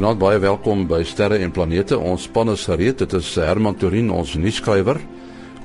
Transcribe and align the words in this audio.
Goeienaand, 0.00 0.22
baie 0.22 0.38
welkom 0.40 0.86
by 0.88 1.02
Sterre 1.04 1.36
en 1.44 1.50
Planete. 1.52 1.98
Ons 2.00 2.22
span 2.24 2.48
is 2.48 2.62
gereed. 2.64 3.02
Dit 3.02 3.12
is 3.18 3.34
Herman 3.36 3.74
Torin, 3.76 4.06
ons 4.08 4.30
nuusskrywer. 4.40 4.96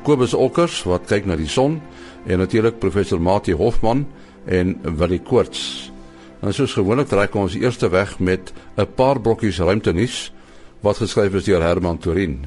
Kobus 0.04 0.34
Olkers 0.36 0.82
wat 0.84 1.06
kyk 1.08 1.24
na 1.30 1.38
die 1.40 1.48
son 1.48 1.78
en 2.28 2.42
natuurlik 2.44 2.82
professor 2.82 3.22
Mati 3.24 3.56
Hofman 3.56 4.02
en 4.44 4.74
Willie 5.00 5.22
Koorts. 5.24 5.62
En 6.44 6.52
soos 6.52 6.76
gewoonlik 6.76 7.08
trek 7.14 7.38
ons 7.40 7.56
eerste 7.56 7.88
weg 7.96 8.18
met 8.20 8.52
'n 8.76 8.86
paar 8.96 9.22
brokkies 9.22 9.64
ruimtenuus 9.64 10.34
wat 10.84 10.98
geskryf 10.98 11.34
is 11.34 11.46
deur 11.48 11.64
Herman 11.64 11.98
Torin. 11.98 12.46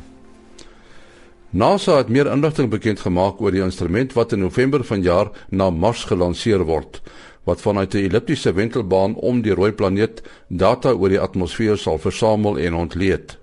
NASA 1.51 1.97
het 1.97 2.09
meer 2.09 2.27
inligting 2.27 2.69
bekend 2.69 3.01
gemaak 3.01 3.41
oor 3.41 3.51
die 3.51 3.65
instrument 3.65 4.13
wat 4.13 4.33
in 4.33 4.41
November 4.41 4.85
vanjaar 4.85 5.31
na 5.49 5.71
Mars 5.71 6.05
gelanseer 6.05 6.65
word 6.65 7.01
wat 7.49 7.61
vanuit 7.65 7.95
'n 7.95 8.05
elliptiese 8.09 8.53
wentelbaan 8.53 9.15
om 9.15 9.43
die 9.43 9.55
rooi 9.55 9.73
planeet 9.73 10.23
data 10.49 10.91
oor 10.93 11.09
die 11.09 11.21
atmosfeer 11.21 11.77
sal 11.77 11.99
versamel 11.99 12.59
en 12.59 12.75
ontleed. 12.75 13.39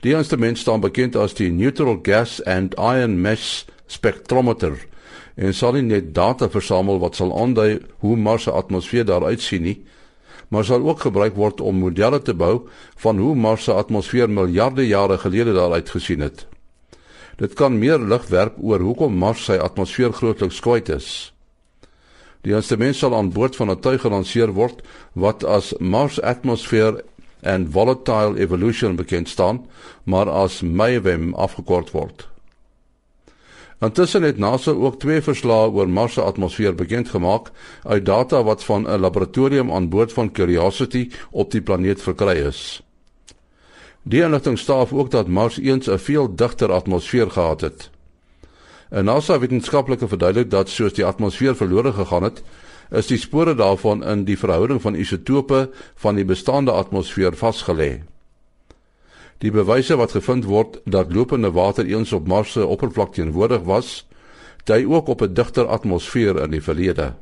Die 0.00 0.14
instrument 0.14 0.58
staan 0.58 0.80
bekend 0.80 1.16
as 1.16 1.34
die 1.34 1.50
Neutral 1.50 1.98
Gas 2.02 2.44
and 2.44 2.74
Ion 2.78 3.20
Mass 3.20 3.66
Spectrometer 3.86 4.76
en 5.34 5.54
sal 5.54 5.72
nie 5.72 5.82
net 5.82 6.14
data 6.14 6.48
versamel 6.48 6.98
wat 6.98 7.16
sal 7.16 7.32
aandui 7.40 7.78
hoe 7.98 8.16
Mars 8.16 8.42
se 8.42 8.50
atmosfeer 8.50 9.04
daar 9.04 9.24
uitsien 9.24 9.62
nie, 9.62 9.78
maar 10.48 10.64
sal 10.64 10.88
ook 10.88 11.00
gebruik 11.00 11.34
word 11.36 11.60
om 11.60 11.78
modelle 11.78 12.22
te 12.22 12.34
bou 12.34 12.68
van 12.96 13.18
hoe 13.18 13.34
Mars 13.34 13.64
se 13.64 13.72
atmosfeer 13.72 14.30
miljarde 14.30 14.86
jare 14.86 15.18
gelede 15.18 15.52
daar 15.52 15.72
uitgesien 15.72 16.20
het. 16.20 16.46
Dit 17.36 17.54
kan 17.54 17.78
meer 17.78 17.98
lig 17.98 18.26
werp 18.28 18.56
oor 18.58 18.80
hoekom 18.80 19.18
Mars 19.18 19.44
sy 19.44 19.58
atmosfeer 19.62 20.12
grootliks 20.12 20.60
kwyt 20.60 20.88
is. 20.88 21.37
Die 22.48 22.56
instrument 22.56 22.96
sal 22.96 23.12
aan 23.12 23.28
boord 23.28 23.56
van 23.60 23.68
'n 23.70 23.80
tuig 23.84 24.00
gelanseer 24.00 24.52
word 24.56 24.80
wat 25.12 25.44
as 25.44 25.74
Mars 25.78 26.20
Atmosphere 26.20 27.04
and 27.42 27.68
Volatile 27.72 28.38
Evolution 28.40 28.96
bekend 28.96 29.28
staan, 29.28 29.66
maar 30.04 30.30
as 30.30 30.62
MAVEM 30.62 31.34
afgekort 31.34 31.90
word. 31.90 32.28
Intussen 33.80 34.22
het 34.22 34.38
NASA 34.38 34.70
ook 34.70 34.98
twee 34.98 35.20
verslae 35.22 35.68
oor 35.70 35.88
Mars 35.88 36.12
se 36.12 36.22
atmosfeer 36.22 36.74
bekend 36.74 37.08
gemaak 37.08 37.50
uit 37.82 38.04
data 38.04 38.42
wat 38.42 38.64
van 38.64 38.88
'n 38.88 39.00
laboratorium 39.00 39.72
aan 39.72 39.88
boord 39.88 40.12
van 40.12 40.32
Curiosity 40.32 41.10
op 41.30 41.50
die 41.50 41.62
planeet 41.62 42.02
verkry 42.02 42.36
is. 42.46 42.82
Die 44.02 44.22
inligting 44.22 44.58
staaf 44.58 44.92
ook 44.92 45.10
dat 45.10 45.28
Mars 45.28 45.58
eens 45.58 45.86
'n 45.86 45.98
veel 45.98 46.34
digter 46.34 46.72
atmosfeer 46.72 47.30
gehad 47.30 47.60
het. 47.60 47.90
'n 48.90 49.04
NASA 49.04 49.38
wetenskaplike 49.38 50.08
verduidelik 50.08 50.50
dat 50.50 50.68
soos 50.68 50.92
die 50.92 51.04
atmosfeer 51.04 51.56
verlore 51.56 51.92
gegaan 51.92 52.22
het, 52.22 52.42
is 52.90 53.06
die 53.06 53.18
spore 53.18 53.54
daarvan 53.54 54.04
in 54.04 54.24
die 54.24 54.38
verhouding 54.38 54.80
van 54.82 54.94
isotope 54.94 55.68
van 55.94 56.14
die 56.14 56.24
bestaande 56.24 56.72
atmosfeer 56.72 57.36
vasgelê. 57.36 58.02
Die 59.38 59.50
bewyse 59.50 59.96
wat 59.96 60.16
gevind 60.16 60.44
word 60.44 60.80
dat 60.84 61.12
lopende 61.14 61.50
water 61.50 61.86
eens 61.86 62.12
op 62.12 62.26
Mars 62.26 62.52
se 62.52 62.66
oppervlak 62.66 63.12
teenwoordig 63.14 63.62
was, 63.62 64.06
dui 64.64 64.86
ook 64.86 65.08
op 65.08 65.22
'n 65.22 65.34
digter 65.34 65.66
atmosfeer 65.66 66.42
in 66.42 66.50
die 66.50 66.62
verlede. 66.62 67.14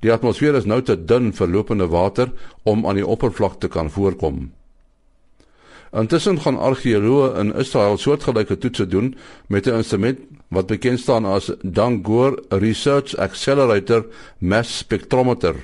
Die 0.00 0.12
atmosfeer 0.12 0.54
is 0.54 0.64
nou 0.64 0.82
te 0.82 1.04
dun 1.04 1.32
vir 1.32 1.48
lopende 1.48 1.86
water 1.86 2.32
om 2.62 2.86
aan 2.86 2.94
die 2.94 3.06
oppervlak 3.06 3.60
te 3.60 3.68
kan 3.68 3.90
voorkom. 3.90 4.52
Intussen 5.92 6.38
gaan 6.40 6.56
argeoloë 6.56 7.34
in 7.36 7.50
Israel 7.60 7.98
soortgelyke 8.00 8.56
toetse 8.56 8.86
doen 8.88 9.10
met 9.52 9.66
'n 9.66 9.74
instrument 9.76 10.18
wat 10.48 10.66
bekend 10.66 11.00
staan 11.00 11.24
as 11.24 11.52
Dangor 11.62 12.42
Research 12.48 13.16
Accelerator 13.16 14.06
Mass 14.38 14.78
Spectrometer 14.78 15.54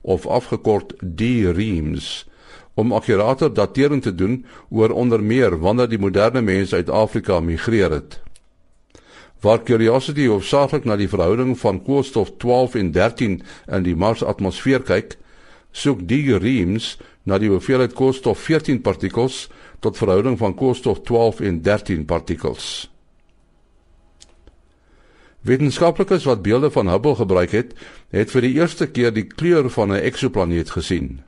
of 0.00 0.26
afgekort 0.26 0.92
DREAMS 1.00 2.28
om 2.74 2.92
akkurate 2.92 3.52
datering 3.52 4.02
te 4.02 4.14
doen 4.14 4.44
oor 4.70 4.90
onder 4.90 5.22
meer 5.22 5.58
wanneer 5.58 5.88
die 5.88 5.98
moderne 5.98 6.40
mens 6.40 6.74
uit 6.74 6.90
Afrika 6.90 7.40
migreer 7.40 7.90
het. 7.90 8.20
Waar 9.40 9.62
Curiosity 9.62 10.26
hoofsaaklik 10.26 10.84
na 10.84 10.96
die 10.96 11.08
verhouding 11.08 11.58
van 11.58 11.82
koolstof 11.82 12.30
12 12.38 12.74
en 12.74 12.92
13 12.92 13.42
in 13.66 13.82
die 13.82 13.96
Mars 13.96 14.22
atmosfeer 14.22 14.82
kyk, 14.82 15.16
soek 15.72 16.06
die 16.08 16.38
REAMS 16.38 16.98
na 17.22 17.38
die 17.38 17.50
hoeveelheid 17.50 17.92
koolstof 17.92 18.38
14 18.38 18.80
partikels 18.80 19.48
tot 19.82 19.98
verhouding 19.98 20.38
van 20.38 20.54
koolstof 20.54 21.02
12 21.08 21.40
en 21.40 21.60
13 21.62 22.04
partikels. 22.06 22.86
Wetenskaplikes 25.42 26.24
wat 26.24 26.42
beelde 26.42 26.70
van 26.70 26.88
Hubble 26.88 27.16
gebruik 27.18 27.50
het, 27.50 27.74
het 28.14 28.30
vir 28.30 28.46
die 28.46 28.54
eerste 28.60 28.86
keer 28.86 29.10
die 29.10 29.26
kleur 29.26 29.66
van 29.70 29.90
'n 29.90 30.04
eksoplaneet 30.06 30.70
gesien. 30.70 31.22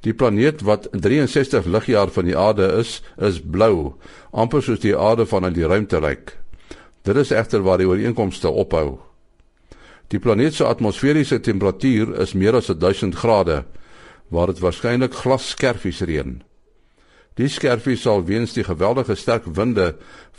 Die 0.00 0.14
planeet 0.14 0.60
wat 0.60 0.88
63 0.92 1.64
ligjaar 1.64 2.12
van 2.12 2.24
die 2.24 2.36
aarde 2.36 2.66
is, 2.78 3.02
is 3.16 3.40
blou, 3.40 3.94
amper 4.30 4.62
soos 4.62 4.80
die 4.80 4.96
aarde 4.96 5.26
vanuit 5.26 5.54
die 5.54 5.66
ruimte 5.66 6.00
lyk. 6.00 6.36
Dit 7.02 7.16
is 7.16 7.30
egter 7.30 7.62
waar 7.62 7.78
die 7.78 7.88
ooreenkomste 7.88 8.48
ophou. 8.48 8.98
Die 10.08 10.18
planeet 10.18 10.54
se 10.54 10.64
atmosferiese 10.64 11.40
temperatuur 11.40 12.20
is 12.20 12.32
meer 12.32 12.54
as 12.54 12.66
1000 12.66 13.14
grade, 13.14 13.64
waar 14.28 14.46
dit 14.46 14.58
waarskynlik 14.58 15.14
glasskerfies 15.14 16.00
reën. 16.00 16.42
Die 17.36 17.48
skerfie 17.52 17.98
sal 18.00 18.22
weens 18.24 18.54
die 18.56 18.64
geweldige 18.64 19.14
sterk 19.14 19.44
winde 19.58 19.90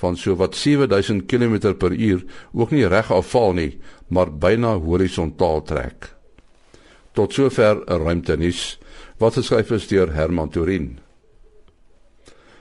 van 0.01 0.15
sowat 0.17 0.55
7000 0.55 1.27
km/h 1.29 2.23
ook 2.53 2.71
nie 2.71 2.87
reg 2.87 3.11
afval 3.11 3.53
nie, 3.53 3.79
maar 4.07 4.31
byna 4.33 4.73
horisontaal 4.81 5.61
trek. 5.61 6.15
Tot 7.13 7.33
sover 7.33 7.83
'n 7.85 8.01
ruimtenis 8.03 8.79
wat 9.17 9.33
geskryf 9.33 9.71
is 9.71 9.87
deur 9.87 10.13
Herman 10.13 10.49
Torin. 10.49 10.99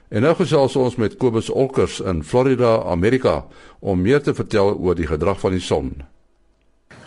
En 0.08 0.22
nou 0.22 0.34
gesels 0.34 0.76
ons 0.76 0.96
met 0.96 1.16
Kobus 1.16 1.50
Olkers 1.50 2.00
in 2.00 2.22
Florida, 2.22 2.82
Amerika, 2.82 3.44
om 3.80 4.00
meer 4.00 4.22
te 4.22 4.34
vertel 4.34 4.76
oor 4.76 4.94
die 4.94 5.06
gedrag 5.06 5.40
van 5.40 5.50
die 5.50 5.60
son. 5.60 6.02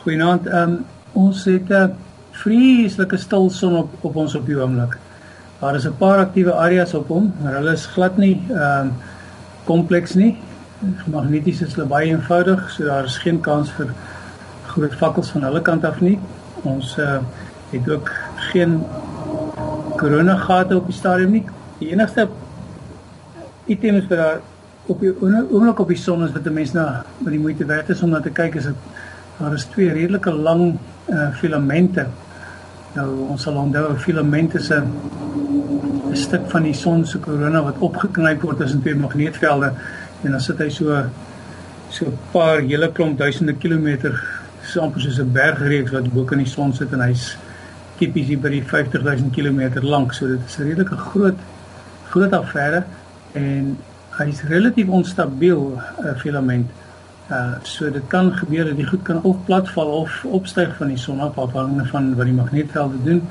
Goeienaand. 0.03 0.47
Um, 0.47 0.85
ons 1.13 1.45
het 1.45 1.69
'n 1.69 1.95
vreeslike 2.31 3.17
stil 3.17 3.49
son 3.49 3.75
op 3.75 3.89
op 4.01 4.15
ons 4.15 4.35
op 4.35 4.45
die 4.45 4.55
oomblik. 4.55 4.97
Daar 5.59 5.75
is 5.75 5.85
'n 5.85 5.97
paar 5.97 6.17
aktiewe 6.17 6.53
areas 6.53 6.93
op 6.93 7.07
hom, 7.07 7.33
maar 7.41 7.53
hulle 7.53 7.71
is 7.71 7.85
glad 7.85 8.17
nie 8.17 8.41
ehm 8.49 8.87
um, 8.87 8.93
kompleks 9.63 10.13
nie. 10.13 10.37
Magneties 11.05 11.61
is 11.61 11.73
hulle 11.73 11.87
baie 11.87 12.09
eenvoudig, 12.09 12.69
so 12.71 12.83
daar 12.83 13.03
is 13.03 13.17
geen 13.17 13.39
kans 13.39 13.71
vir 13.71 13.93
groot 14.67 14.95
vakkels 14.95 15.29
van 15.29 15.43
hulle 15.43 15.61
kant 15.61 15.85
af 15.85 15.99
nie. 16.01 16.19
Ons 16.61 16.97
uh, 16.97 17.17
het 17.71 17.89
ook 17.89 18.11
geen 18.35 18.83
koronagate 19.97 20.77
op 20.77 20.85
die 20.85 20.95
stadium 20.95 21.31
nie. 21.31 21.45
Die 21.79 21.91
enigste 21.91 22.27
items 23.65 24.07
wat 24.07 24.17
daar 24.17 24.39
op 24.85 24.99
die 24.99 25.11
oomblik 25.21 25.79
op 25.79 25.87
die 25.87 25.97
son 25.97 26.23
is 26.23 26.31
wat 26.31 26.45
'n 26.45 26.53
mens 26.53 26.71
na 26.73 27.03
met 27.17 27.31
die 27.31 27.39
moeite 27.39 27.65
werd 27.65 27.89
is 27.89 28.01
om 28.01 28.09
na 28.09 28.19
te 28.19 28.29
kyk 28.29 28.55
is 28.55 28.63
dit 28.63 28.75
daar 29.37 29.53
is 29.53 29.65
twee 29.65 29.91
redelike 29.91 30.31
lang 30.31 30.77
uh, 31.05 31.29
filamente. 31.35 32.05
Nou 32.93 33.27
ons 33.29 33.41
sal 33.41 33.55
onthou 33.55 33.91
'n 33.91 33.97
filament 33.97 34.55
is 34.55 34.71
'n 34.71 34.87
stuk 36.19 36.49
van 36.51 36.63
die 36.67 36.73
son 36.73 37.05
se 37.05 37.19
korona 37.23 37.61
wat 37.63 37.77
opgeknyp 37.85 38.41
word 38.41 38.57
tussen 38.57 38.81
twee 38.81 38.95
magneetvelde. 38.95 39.73
En 40.23 40.31
dan 40.35 40.41
sit 40.41 40.59
hy 40.59 40.69
so 40.69 41.03
so 41.89 42.05
'n 42.05 42.17
paar 42.31 42.59
hele 42.61 42.91
klomp 42.91 43.17
duisende 43.17 43.53
kilometer 43.53 44.23
so 44.63 44.81
amper 44.81 45.01
soos 45.01 45.19
'n 45.19 45.31
bergreeks 45.31 45.91
wat 45.91 46.09
bo 46.13 46.23
kan 46.23 46.37
die 46.37 46.47
son 46.47 46.73
sit 46.73 46.91
en 46.93 47.01
hy's 47.01 47.37
tipies 47.97 48.27
hier 48.27 48.39
by 48.39 48.49
die 48.49 48.63
50000 48.63 49.31
km 49.33 49.81
lank. 49.81 50.13
So 50.13 50.27
dit 50.27 50.39
is 50.47 50.57
'n 50.57 50.63
redelike 50.63 50.97
groot 50.97 51.39
groot 52.09 52.33
affære 52.33 52.83
en 53.33 53.77
hy's 54.19 54.43
relatief 54.43 54.87
onstabiel 54.87 55.77
'n 55.77 56.07
uh, 56.07 56.15
filament. 56.17 56.69
Uh 57.31 57.53
so 57.63 57.91
dit 57.91 58.07
kan 58.07 58.33
gebeur 58.33 58.65
dat 58.65 58.75
die 58.75 58.87
goed 58.87 59.03
kan 59.03 59.21
of 59.23 59.37
platval 59.45 59.87
of 59.87 60.23
opstyg 60.23 60.75
van 60.75 60.87
die 60.87 60.97
son 60.97 61.19
af 61.19 61.37
afhangende 61.37 61.85
van 61.85 62.15
wat 62.15 62.25
die 62.25 62.33
magneetvelde 62.33 63.03
doen. 63.03 63.21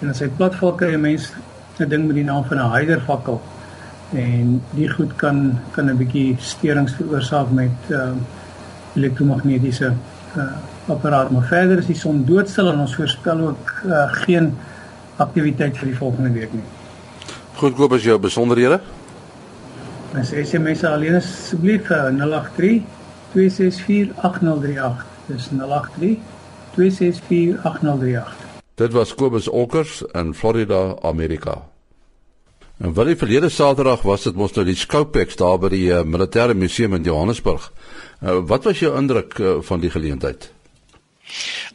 En 0.00 0.08
as 0.08 0.20
hy 0.20 0.28
platval 0.28 0.74
kry 0.74 0.94
'n 0.94 1.00
mens 1.00 1.32
'n 1.80 1.88
ding 1.88 2.06
met 2.06 2.16
die 2.16 2.24
naam 2.24 2.44
van 2.44 2.58
'n 2.58 2.72
Hyder 2.72 3.00
fakkel 3.00 3.40
en 4.12 4.62
die 4.70 4.88
goed 4.88 5.16
kan 5.16 5.58
kan 5.70 5.90
'n 5.90 5.96
bietjie 5.96 6.36
steurings 6.38 6.94
veroorsaak 6.94 7.50
met 7.50 7.76
uh 7.90 8.12
elektromagnetiese 8.94 9.92
uh 10.36 10.42
apparaat 10.88 11.30
maar 11.30 11.42
verder 11.42 11.78
is 11.78 11.86
die 11.86 11.96
son 11.96 12.24
doodstil 12.24 12.72
en 12.72 12.78
ons 12.78 12.94
voorspel 12.94 13.40
ook 13.40 13.72
uh, 13.86 14.06
geen 14.24 14.54
aktiwiteit 15.16 15.76
vir 15.76 15.90
die 15.90 15.98
volgende 15.98 16.30
week 16.32 16.52
nie. 16.52 16.64
Goed 17.58 17.74
koop 17.74 17.92
as 17.92 18.06
jou 18.06 18.18
besonderhede. 18.18 18.80
Mes 20.14 20.32
SMS 20.32 20.84
alleen 20.84 21.18
asseblief 21.18 21.90
uh, 21.90 22.08
083 22.14 22.82
264 23.34 24.14
8038. 24.22 25.06
Dis 25.26 25.48
083 25.52 26.18
264 26.74 27.64
8038. 27.64 28.37
Dit 28.78 28.92
was 28.94 29.14
Kobus 29.14 29.48
Olkers 29.48 30.02
in 30.12 30.34
Florida, 30.34 30.96
Amerika. 31.02 31.68
En 32.78 32.94
wel 32.94 33.10
die 33.10 33.16
verlede 33.18 33.48
Saterdag 33.50 34.04
was 34.06 34.22
dit 34.22 34.36
mos 34.38 34.52
nou 34.54 34.62
die 34.68 34.76
Skoupex 34.78 35.34
daar 35.40 35.58
by 35.58 35.70
die 35.72 35.88
uh, 35.90 36.04
Militêre 36.06 36.54
Museum 36.54 36.94
in 36.94 37.02
Johannesburg. 37.02 37.72
Uh, 38.22 38.38
wat 38.46 38.68
was 38.70 38.78
jou 38.78 38.92
indruk 38.94 39.34
uh, 39.42 39.56
van 39.66 39.82
die 39.82 39.90
geleentheid? 39.90 40.52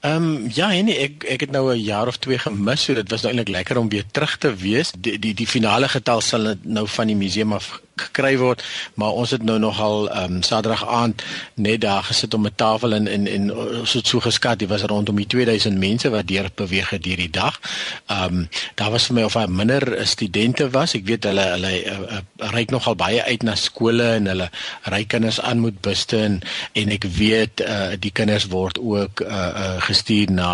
Ehm 0.04 0.24
um, 0.24 0.48
ja, 0.52 0.68
nee, 0.68 0.98
ek 1.00 1.24
ek 1.24 1.46
het 1.46 1.52
nou 1.52 1.72
'n 1.72 1.80
jaar 1.80 2.08
of 2.08 2.18
twee 2.18 2.38
gemis, 2.38 2.84
so 2.84 2.94
dit 2.94 3.10
was 3.10 3.22
nou 3.22 3.32
eintlik 3.34 3.56
lekker 3.56 3.78
om 3.78 3.90
weer 3.90 4.04
terug 4.12 4.38
te 4.38 4.56
wees. 4.56 4.92
Die 5.00 5.20
die 5.20 5.34
die 5.34 5.48
finale 5.48 5.88
getal 5.88 6.22
sal 6.22 6.56
nou 6.62 6.88
van 6.88 7.08
die 7.08 7.16
museum 7.16 7.54
af 7.54 7.80
gekry 7.96 8.38
word, 8.38 8.64
maar 8.98 9.14
ons 9.14 9.32
het 9.36 9.44
nou 9.46 9.60
nogal 9.60 10.10
ehm 10.10 10.38
um, 10.38 10.42
Saterdag 10.42 10.88
aand 10.88 11.24
net 11.56 11.82
daar 11.82 12.04
gesit 12.04 12.34
om 12.34 12.46
'n 12.46 12.56
tafel 12.56 12.94
en 12.94 13.08
en 13.08 13.28
en 13.28 13.54
ons 13.56 13.94
het 13.94 14.08
so 14.08 14.20
geskat, 14.20 14.60
dit 14.60 14.70
was 14.70 14.82
rondom 14.82 15.16
die 15.16 15.28
2000 15.28 15.78
mense 15.78 16.10
wat 16.10 16.28
deur 16.28 16.50
beweeg 16.56 16.90
het 16.90 17.06
hierdie 17.06 17.30
dag. 17.30 17.60
Ehm 18.08 18.24
um, 18.24 18.50
daar 18.76 18.92
was 18.92 19.06
vir 19.06 19.16
my 19.16 19.24
of 19.24 19.34
daar 19.34 19.50
minder 19.50 20.08
studente 20.08 20.70
was. 20.70 20.94
Ek 20.94 21.06
weet 21.06 21.24
hulle 21.24 21.42
hulle 21.42 21.84
uh, 21.86 22.00
uh, 22.12 22.50
reik 22.52 22.70
nogal 22.72 22.96
baie 22.96 23.24
uit 23.24 23.44
na 23.44 23.56
skole 23.56 24.04
en 24.04 24.26
hulle 24.26 24.50
ry 24.84 25.04
kinders 25.06 25.42
aan 25.42 25.62
met 25.62 25.82
buste 25.82 26.18
en 26.18 26.42
en 26.74 26.90
ek 26.90 27.04
weet 27.04 27.62
uh, 27.62 27.92
die 28.00 28.12
kinders 28.12 28.46
word 28.48 28.80
ook 28.80 29.22
uh, 29.22 29.30
uh, 29.30 29.82
gestuur 29.94 30.34
na 30.34 30.50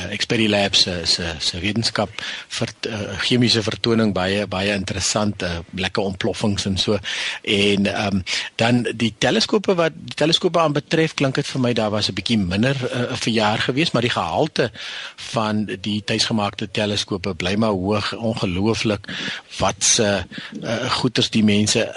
uh, 0.00 0.10
uh, 0.10 0.12
Experie 0.12 0.48
Labs 0.48 0.82
se 0.82 1.06
se 1.06 1.34
se 1.38 1.60
wetenskap 1.60 2.10
vir 2.58 2.72
uh, 2.88 3.18
chemiese 3.24 3.62
vertoning 3.62 4.12
baie 4.14 4.46
baie 4.50 4.74
interessante 4.76 5.46
uh, 5.46 5.62
lekker 5.76 6.02
ontploffings 6.02 6.66
en 6.66 6.78
so. 6.78 6.98
En 7.42 7.88
um, 7.90 8.22
dan 8.60 8.82
die 8.94 9.12
teleskope 9.18 9.74
wat 9.78 9.96
die 9.96 10.16
teleskope 10.22 10.60
aan 10.60 10.76
betref 10.76 11.14
klink 11.18 11.40
dit 11.40 11.46
vir 11.46 11.64
my 11.66 11.72
daar 11.72 11.90
was 11.90 12.10
'n 12.10 12.14
bietjie 12.14 12.38
minder 12.38 12.76
'n 12.76 13.12
uh, 13.12 13.16
verjaar 13.16 13.58
geweest 13.58 13.92
maar 13.92 14.06
die 14.06 14.16
gehalte 14.16 14.70
van 15.32 15.64
die 15.80 16.02
tuisgemaakte 16.04 16.70
teleskope 16.70 17.34
bly 17.34 17.54
maar 17.54 17.76
hoog. 17.76 18.14
Ongelooflik 18.14 19.06
wat 19.58 19.84
se 19.84 20.24
uh, 20.62 20.90
goeders 20.90 21.30
die 21.30 21.44
mense 21.44 21.88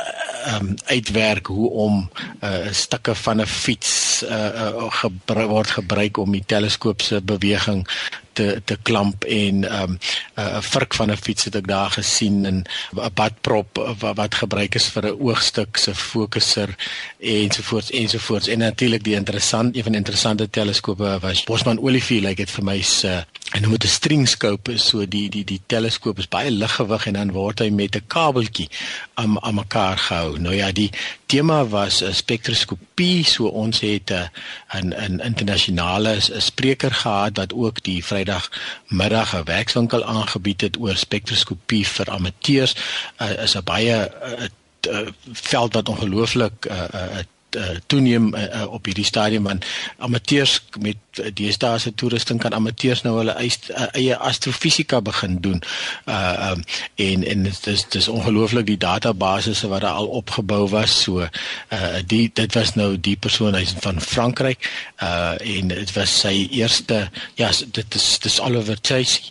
um, 0.48 0.74
uitwerk 0.86 1.48
hoe 1.48 1.70
om 1.70 2.10
uh, 2.44 2.72
stukke 2.72 3.16
van 3.16 3.42
'n 3.42 3.46
fiets 3.46 4.24
uh, 4.24 4.30
uh, 4.30 4.92
gebru 4.92 5.46
word 5.48 5.70
gebruik 5.70 6.18
om 6.18 6.32
die 6.32 6.44
teleskoop 6.46 7.02
se 7.02 7.22
beweging 7.22 7.88
te 8.34 8.62
te 8.66 8.78
klamp 8.82 9.24
en 9.24 9.64
ehm, 9.70 9.92
'n 9.92 10.56
um, 10.56 10.62
vrik 10.62 10.94
van 10.94 11.12
'n 11.12 11.18
fiets 11.18 11.44
het 11.44 11.56
ek 11.56 11.68
daar 11.68 11.92
gesien 11.92 12.46
en 12.46 12.64
'n 12.96 13.14
badprop 13.14 13.96
wat, 14.00 14.16
wat 14.16 14.36
gebruik 14.36 14.76
is 14.76 14.88
vir 14.88 15.06
'n 15.06 15.20
oogstuk 15.20 15.78
se 15.78 15.96
fokuser 15.96 16.76
ensovoorts 17.20 17.92
ensovoorts. 17.92 18.48
En 18.48 18.58
natuurlik 18.58 19.04
die 19.04 19.16
interessant 19.16 19.76
een 19.76 19.84
van 19.84 19.92
die 19.92 20.02
interessante 20.02 20.50
teleskope 20.50 21.18
was 21.22 21.44
Bosman 21.44 21.80
Olivier 21.80 22.22
lyk 22.22 22.30
like 22.30 22.42
dit 22.42 22.52
vir 22.52 22.64
my 22.64 22.82
se 22.82 23.26
en 23.54 23.70
met 23.70 23.84
'n 23.84 23.88
string 23.88 24.28
scope 24.28 24.72
is 24.72 24.86
so 24.88 25.08
die 25.08 25.30
die 25.30 25.44
die 25.44 25.62
teleskoop 25.66 26.18
is 26.18 26.28
baie 26.28 26.52
liggewig 26.52 27.06
en 27.06 27.14
dan 27.14 27.32
word 27.32 27.60
hy 27.60 27.70
met 27.70 27.96
'n 27.96 28.08
kabeltjie 28.08 28.70
aan 29.14 29.42
aan 29.44 29.56
mekaar 29.56 29.98
gehou. 29.98 30.40
Nou 30.40 30.56
ja, 30.56 30.72
die 30.72 30.90
tema 31.26 31.66
was 31.66 32.02
'n 32.04 32.14
spektroskopie, 32.14 33.26
so 33.26 33.46
ons 33.46 33.80
het 33.80 34.12
'n 34.12 34.94
'n 34.94 35.20
internasionale 35.20 36.18
spreker 36.38 36.92
gehad 36.92 37.38
wat 37.38 37.54
ook 37.54 37.84
die 37.84 38.06
Vrydag 38.06 38.50
middag 38.88 39.36
'n 39.36 39.44
werkswinkel 39.44 40.04
aangebied 40.04 40.62
het 40.62 40.80
oor 40.80 40.96
spektroskopie 40.96 41.88
vir 41.88 42.10
amateurs. 42.10 42.76
Uh, 43.22 43.44
is 43.44 43.56
'n 43.56 43.64
baie 43.64 44.12
uh, 44.24 44.48
uh, 44.90 45.08
veld 45.32 45.74
wat 45.74 45.90
ongelooflik 45.90 46.66
uh, 46.66 46.84
uh, 46.94 47.18
uh, 47.56 47.78
toeneem 47.88 48.36
uh, 48.36 48.44
uh, 48.44 48.72
op 48.74 48.86
hierdie 48.86 49.06
stadium 49.06 49.44
want 49.44 49.66
amateurs 49.98 50.60
met 50.80 50.98
uh, 51.20 51.30
deesdae 51.34 51.80
se 51.80 51.94
toerusting 51.94 52.40
kan 52.40 52.54
amateurs 52.54 53.02
nou 53.06 53.16
hulle 53.18 53.36
eis, 53.42 53.60
uh, 53.70 53.88
eie 53.94 54.18
astrofisika 54.18 55.02
begin 55.02 55.40
doen. 55.42 55.62
Uh 56.10 56.52
um, 56.52 56.64
en 56.96 57.24
en 57.24 57.44
dit 57.44 57.68
is 57.68 57.86
dis 57.90 58.08
ongelooflik 58.08 58.66
die 58.66 58.78
databasisse 58.78 59.68
wat 59.68 59.82
daar 59.82 60.00
al 60.02 60.08
opgebou 60.08 60.68
was. 60.70 60.96
So 61.04 61.22
uh 61.24 62.02
die 62.08 62.32
dit 62.34 62.54
was 62.54 62.76
nou 62.76 63.00
die 63.00 63.18
persoon 63.18 63.56
hy's 63.58 63.76
van 63.86 64.02
Frankryk 64.02 64.70
uh 65.04 65.36
en 65.40 65.74
dit 65.74 65.94
was 65.98 66.20
sy 66.20 66.48
eerste 66.52 67.10
ja 67.40 67.52
dit 67.72 67.96
is 67.96 68.08
dis 68.20 68.40
Oliver 68.42 68.78
Chase 68.82 69.22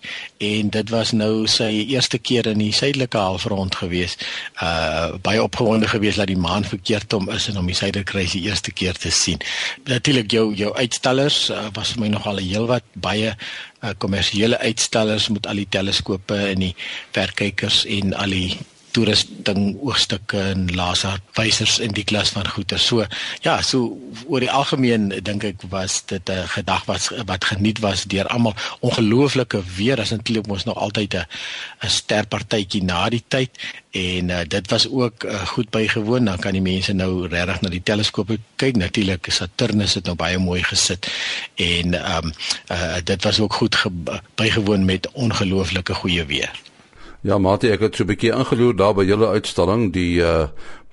en 0.43 0.71
dit 0.75 0.91
was 0.91 1.13
nou 1.13 1.47
sy 1.47 1.71
eerste 1.95 2.19
keer 2.19 2.47
in 2.51 2.59
die 2.59 2.73
suidelike 2.75 3.19
halfrond 3.19 3.75
gewees. 3.83 4.17
Uh 4.63 5.15
baie 5.23 5.43
opgewonde 5.43 5.89
gewees 5.89 6.19
dat 6.21 6.31
die 6.31 6.39
maan 6.39 6.65
verkeerd 6.65 7.13
om 7.13 7.31
is 7.31 7.49
en 7.49 7.59
om 7.59 7.67
die 7.67 7.79
suiderkruis 8.12 8.32
die 8.37 8.49
eerste 8.49 8.73
keer 8.73 8.94
te 8.94 9.11
sien. 9.11 9.41
Natuurlik 9.88 10.31
jou 10.31 10.55
jou 10.55 10.73
uitstallers 10.75 11.50
uh, 11.50 11.69
was 11.75 11.93
vir 11.94 12.00
my 12.05 12.09
nogal 12.09 12.41
'n 12.41 12.49
heel 12.49 12.67
wat 12.67 12.85
baie 12.94 13.35
kommersiële 13.99 14.56
uh, 14.56 14.64
uitstallers 14.69 15.29
met 15.29 15.47
al 15.47 15.56
die 15.56 15.69
teleskope 15.69 16.35
en 16.35 16.59
die 16.59 16.75
verkykers 17.12 17.85
en 17.87 18.14
al 18.14 18.31
die 18.31 18.59
toerusting 18.93 19.77
oogstukke 19.81 20.41
en 20.53 20.67
laserwysers 20.77 21.79
in 21.83 21.94
die 21.97 22.05
klas 22.05 22.33
van 22.35 22.49
goeder. 22.49 22.81
So 22.81 23.05
ja, 23.44 23.61
so 23.65 23.97
oor 24.27 24.44
die 24.44 24.50
algemeen 24.50 25.09
dink 25.25 25.44
ek 25.49 25.65
was 25.73 26.03
dit 26.06 26.29
'n 26.31 26.49
gedag 26.55 26.85
wat 26.87 27.11
wat 27.27 27.44
geniet 27.44 27.81
was 27.81 28.05
deur 28.05 28.27
almal. 28.27 28.55
Ongelooflike 28.81 29.62
weer, 29.77 30.00
as 30.00 30.11
natuurlik 30.11 30.47
mos 30.47 30.65
nog 30.65 30.77
altyd 30.77 31.15
'n 31.15 31.27
'n 31.85 31.89
ster 31.89 32.27
partytjie 32.27 32.83
na 32.83 33.09
die 33.09 33.25
tyd 33.29 33.50
en 33.93 34.29
uh, 34.29 34.41
dit 34.49 34.71
was 34.71 34.89
ook 34.89 35.25
uh, 35.25 35.47
goed 35.47 35.71
bygewoon. 35.71 36.25
Dan 36.25 36.38
kan 36.38 36.53
die 36.53 36.62
mense 36.62 36.93
nou 36.93 37.27
regtig 37.27 37.61
na 37.61 37.69
die 37.69 37.83
teleskope 37.83 38.38
kyk. 38.56 38.77
Natuurlik 38.77 39.27
Saturnus 39.29 39.95
het 39.95 40.05
nou 40.05 40.17
baie 40.17 40.38
mooi 40.38 40.62
gesit 40.62 41.09
en 41.55 41.95
ehm 41.95 42.27
um, 42.27 42.33
uh, 42.71 42.97
dit 43.05 43.23
was 43.25 43.41
ook 43.41 43.55
goed 43.55 43.77
bygewoon 44.35 44.85
met 44.85 45.11
ongelooflike 45.12 45.95
goeie 45.95 46.25
weer. 46.25 46.72
Ja, 47.23 47.39
Mati, 47.39 47.71
ek 47.71 47.81
het 47.87 47.95
so 47.97 48.03
'n 48.03 48.11
bietjie 48.11 48.33
ingeloer 48.35 48.75
daar 48.77 48.95
by 48.95 49.05
julle 49.07 49.29
uitstalling, 49.39 49.93
die 49.93 50.19
uh 50.19 50.49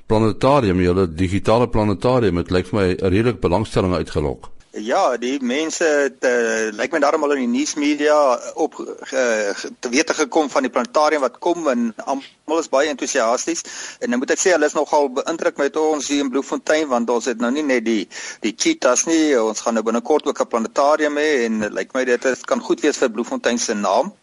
planetarium, 0.09 0.79
julle 0.81 1.07
digitale 1.13 1.67
planetarium. 1.67 2.35
Dit 2.35 2.51
lyk 2.51 2.67
vir 2.67 2.79
my 2.79 2.87
'n 2.93 3.09
redelik 3.13 3.39
belangstelling 3.41 3.93
uitgelok. 3.93 4.49
Ja, 4.71 5.17
die 5.17 5.39
mense 5.41 5.83
het 5.83 6.25
uh, 6.29 6.69
lyk 6.77 6.91
my 6.93 6.99
daarom 7.01 7.23
al 7.23 7.31
in 7.31 7.39
die 7.39 7.57
nuusmedia 7.57 8.37
op 8.53 8.77
uh, 8.77 9.49
te 9.79 9.89
wete 9.89 10.13
gekom 10.13 10.49
van 10.49 10.61
die 10.61 10.69
planetarium 10.71 11.21
wat 11.25 11.39
kom 11.39 11.67
en 11.67 11.93
almal 12.05 12.61
is 12.61 12.69
baie 12.69 12.89
entoesiasties. 12.93 13.65
En 13.99 14.13
nou 14.13 14.21
moet 14.21 14.35
ek 14.35 14.39
sê 14.43 14.53
hulle 14.53 14.69
is 14.69 14.77
nogal 14.77 15.09
beïndruk 15.09 15.57
met 15.57 15.75
ons 15.75 16.07
hier 16.07 16.21
in 16.21 16.29
Bloemfontein 16.29 16.87
want 16.93 17.09
ons 17.09 17.25
het 17.25 17.41
nou 17.41 17.49
nie 17.51 17.65
net 17.65 17.85
die 17.85 18.05
die 18.45 18.53
cheetahs 18.53 19.07
nie, 19.09 19.33
ons 19.41 19.65
gaan 19.65 19.73
nou 19.73 19.83
binnekort 19.83 20.29
ook 20.29 20.41
'n 20.45 20.51
planetarium 20.53 21.17
hê 21.17 21.45
en 21.49 21.73
lyk 21.73 21.97
my 21.97 22.05
dit 22.05 22.25
is, 22.25 22.45
kan 22.45 22.61
goed 22.61 22.85
wees 22.85 23.01
vir 23.01 23.09
Bloemfontein 23.09 23.57
se 23.57 23.73
naam. 23.73 24.13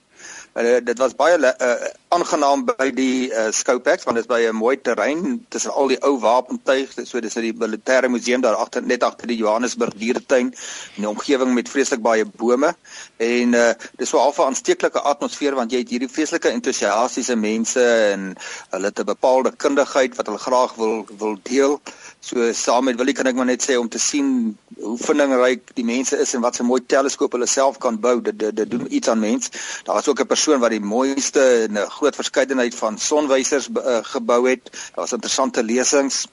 Uh, 0.56 0.78
dit 0.80 0.98
was 0.98 1.12
baie 1.12 1.36
uh, 1.36 1.72
aangenaam 2.08 2.62
by 2.64 2.86
die 2.96 3.28
uh, 3.28 3.50
Scopex 3.52 4.06
want 4.08 4.16
dit 4.16 4.24
is 4.24 4.30
by 4.30 4.38
'n 4.48 4.56
mooi 4.56 4.78
terrein 4.80 5.44
tussen 5.52 5.72
al 5.72 5.90
die 5.92 5.98
ou 6.00 6.14
wapentuig 6.22 6.94
so 7.04 7.20
dis 7.20 7.36
nou 7.36 7.42
die 7.44 7.52
militêre 7.52 8.08
museum 8.08 8.40
daar 8.40 8.56
agter 8.56 8.80
net 8.82 9.04
agter 9.04 9.28
die 9.28 9.36
Johannesburg 9.36 9.92
dieretuin 10.00 10.48
en 10.54 11.04
die 11.04 11.08
omgewing 11.08 11.52
met 11.52 11.68
vreeslik 11.68 12.00
baie 12.00 12.24
bome 12.24 12.72
en 13.16 13.52
uh, 13.52 13.74
dis 14.00 14.08
so 14.08 14.16
'n 14.16 14.24
alfa 14.30 14.46
aansteeklike 14.48 15.00
atmosfeer 15.12 15.54
want 15.60 15.72
jy 15.72 15.84
het 15.84 15.92
hierdie 15.92 16.14
vreeslike 16.16 16.48
entoesiastiese 16.48 17.36
mense 17.36 17.84
en 18.16 18.32
hulle 18.70 18.86
het 18.86 18.98
'n 19.00 19.12
bepaalde 19.12 19.52
kundigheid 19.56 20.16
wat 20.16 20.26
hulle 20.26 20.46
graag 20.48 20.74
wil 20.80 21.04
wil 21.18 21.36
deel 21.42 21.80
So 22.26 22.52
saam 22.52 22.84
met 22.84 22.96
Willie 22.98 23.14
kan 23.14 23.28
ek 23.30 23.36
maar 23.38 23.46
net 23.46 23.62
sê 23.62 23.76
om 23.78 23.88
te 23.88 24.00
sien 24.02 24.56
hoe 24.80 24.96
vindingryk 24.98 25.68
die 25.78 25.84
mense 25.86 26.16
is 26.18 26.32
en 26.34 26.42
wat 26.42 26.58
'n 26.58 26.66
mooi 26.66 26.80
teleskoop 26.86 27.36
hulle 27.36 27.46
self 27.46 27.78
kan 27.78 28.00
bou. 28.00 28.20
Dit 28.20 28.38
dit, 28.38 28.70
doen 28.70 28.94
iets 28.94 29.08
aan 29.08 29.20
mens. 29.22 29.50
Daar 29.84 29.94
was 29.94 30.08
ook 30.08 30.20
'n 30.20 30.26
persoon 30.46 30.62
wat 30.62 30.76
die 30.76 30.86
mooiste 30.94 31.42
en 31.66 31.74
'n 31.74 31.90
groot 31.90 32.14
verskeidenheid 32.14 32.74
van 32.74 32.98
sonwysers 32.98 33.68
uh, 33.68 33.98
gebou 34.02 34.48
het. 34.48 34.70
Daar 34.70 35.02
was 35.02 35.12
interessante 35.12 35.62
lesings. 35.62 36.26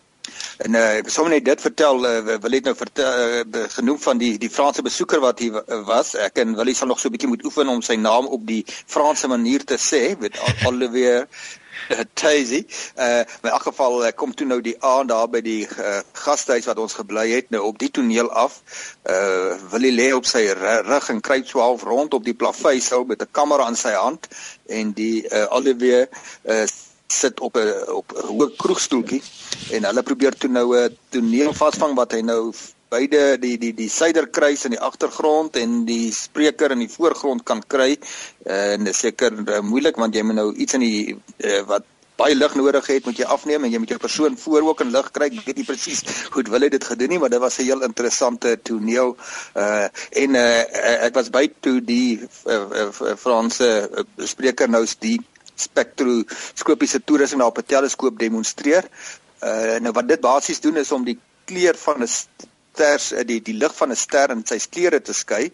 En 0.58 0.74
uh, 0.74 1.01
sommer 1.05 1.34
net 1.34 1.46
dit 1.46 1.62
vertel 1.62 2.05
uh, 2.05 2.38
wil 2.41 2.50
net 2.50 2.63
nou 2.63 2.75
vertel 2.75 3.41
uh, 3.41 3.63
genoem 3.74 4.00
van 4.00 4.17
die 4.17 4.38
die 4.38 4.50
Franse 4.50 4.82
besoeker 4.82 5.20
wat 5.20 5.39
hier 5.39 5.63
was. 5.86 6.13
Ek 6.13 6.38
en 6.38 6.55
Willie 6.55 6.75
sal 6.75 6.88
nog 6.88 7.00
so 7.00 7.08
'n 7.08 7.12
bietjie 7.12 7.29
moet 7.29 7.43
oefen 7.43 7.67
om 7.67 7.82
sy 7.82 7.96
naam 7.96 8.25
op 8.25 8.46
die 8.48 8.63
Franse 8.86 9.27
manier 9.27 9.65
te 9.65 9.77
sê. 9.82 10.13
Met 10.20 10.38
alweer 10.65 11.27
Tazy. 12.20 12.66
Uh 12.98 13.24
in 13.42 13.50
elk 13.50 13.62
geval 13.62 14.06
uh, 14.06 14.12
kom 14.16 14.34
toe 14.36 14.48
nou 14.48 14.62
die 14.62 14.75
aand 14.84 15.10
daar 15.10 15.30
by 15.30 15.42
die 15.42 15.63
uh, 15.68 16.00
gastehuis 16.25 16.68
wat 16.70 16.80
ons 16.80 16.96
gebly 17.00 17.30
het 17.32 17.50
nou 17.50 17.63
op 17.70 17.80
die 17.80 17.92
toneel 17.92 18.32
af. 18.32 18.62
Uh 19.10 19.58
wil 19.74 19.88
hy 19.88 19.94
lê 19.96 20.08
op 20.16 20.28
sy 20.30 20.46
rug 20.54 21.10
en 21.10 21.22
kruip 21.22 21.48
so 21.50 21.63
half 21.63 21.84
rond 21.88 22.13
op 22.13 22.24
die 22.25 22.38
plaveisel 22.38 23.06
met 23.10 23.22
'n 23.22 23.32
kamera 23.32 23.68
in 23.68 23.80
sy 23.80 23.94
hand 23.98 24.28
en 24.68 24.94
die 24.94 25.28
uh, 25.30 25.46
Olivier 25.52 26.10
uh 26.44 26.66
sit 27.13 27.40
op 27.40 27.58
'n 27.58 27.74
op 27.94 28.12
'n 28.12 28.28
hoë 28.28 28.56
kroegstoeltjie 28.58 29.22
en 29.72 29.86
hulle 29.86 30.04
probeer 30.04 30.34
toe 30.38 30.50
nou 30.50 30.68
'n 30.78 30.98
toneel 31.10 31.54
vasvang 31.54 31.96
wat 31.96 32.12
hy 32.12 32.22
nou 32.22 32.54
beide 32.93 33.23
die 33.41 33.55
die 33.62 33.73
die 33.77 33.89
suiderkruis 33.89 34.67
in 34.67 34.75
die 34.75 34.83
agtergrond 34.89 35.57
en 35.62 35.81
die 35.89 36.12
spreker 36.13 36.75
in 36.75 36.83
die 36.85 36.91
voorgrond 36.91 37.45
kan 37.47 37.63
kry. 37.75 37.95
Uh, 38.45 38.75
en 38.75 38.85
dit 38.85 38.93
is 38.93 39.01
seker 39.07 39.33
uh, 39.41 39.63
moeilik 39.65 39.97
want 40.01 40.15
jy 40.15 40.23
moet 40.27 40.39
nou 40.41 40.51
iets 40.53 40.77
in 40.77 40.85
die 40.85 41.15
uh, 41.15 41.63
wat 41.71 41.89
baie 42.19 42.35
lig 42.38 42.53
nodig 42.55 42.85
het 42.91 43.07
moet 43.09 43.17
jy 43.17 43.25
afneem 43.35 43.65
en 43.65 43.73
jy 43.73 43.81
moet 43.81 43.93
jou 43.95 44.00
persoon 44.01 44.38
voor 44.38 44.67
ook 44.69 44.83
in 44.85 44.93
lig 44.93 45.09
kry. 45.15 45.29
Ek 45.31 45.47
weet 45.47 45.62
nie 45.62 45.67
presies 45.67 46.03
hoe 46.35 46.45
wil 46.53 46.65
hy 46.65 46.69
dit 46.75 46.85
gedoen 46.91 47.13
nie, 47.15 47.19
maar 47.23 47.33
dit 47.33 47.41
was 47.41 47.57
'n 47.59 47.67
heel 47.69 47.81
interessante 47.88 48.55
toneel. 48.62 49.17
Uh 49.57 49.89
en 50.23 50.35
uh 50.35 50.62
ek 51.09 51.17
was 51.17 51.33
by 51.33 51.47
toe 51.59 51.79
die 51.81 52.21
uh, 52.45 52.65
uh, 52.85 53.15
Franse 53.17 53.69
uh, 53.89 54.05
spreker 54.17 54.69
nou 54.69 54.85
die 55.00 55.19
spektroskopiese 55.55 57.03
toerusting 57.03 57.41
op 57.41 57.57
'n 57.57 57.65
teleskoop 57.65 58.19
demonstreer. 58.19 58.85
Uh 59.41 59.79
nou 59.81 59.91
wat 59.91 60.07
dit 60.07 60.21
basies 60.21 60.62
doen 60.62 60.77
is 60.77 60.91
om 60.91 61.03
die 61.03 61.19
kleur 61.45 61.75
van 61.75 62.03
'n 62.03 62.07
ster 62.77 63.12
die 63.27 63.39
die 63.42 63.58
lig 63.58 63.75
van 63.77 63.92
'n 63.92 63.96
ster 63.96 64.32
in 64.36 64.46
sy 64.46 64.60
kleure 64.60 65.00
te 65.01 65.13
skei 65.13 65.51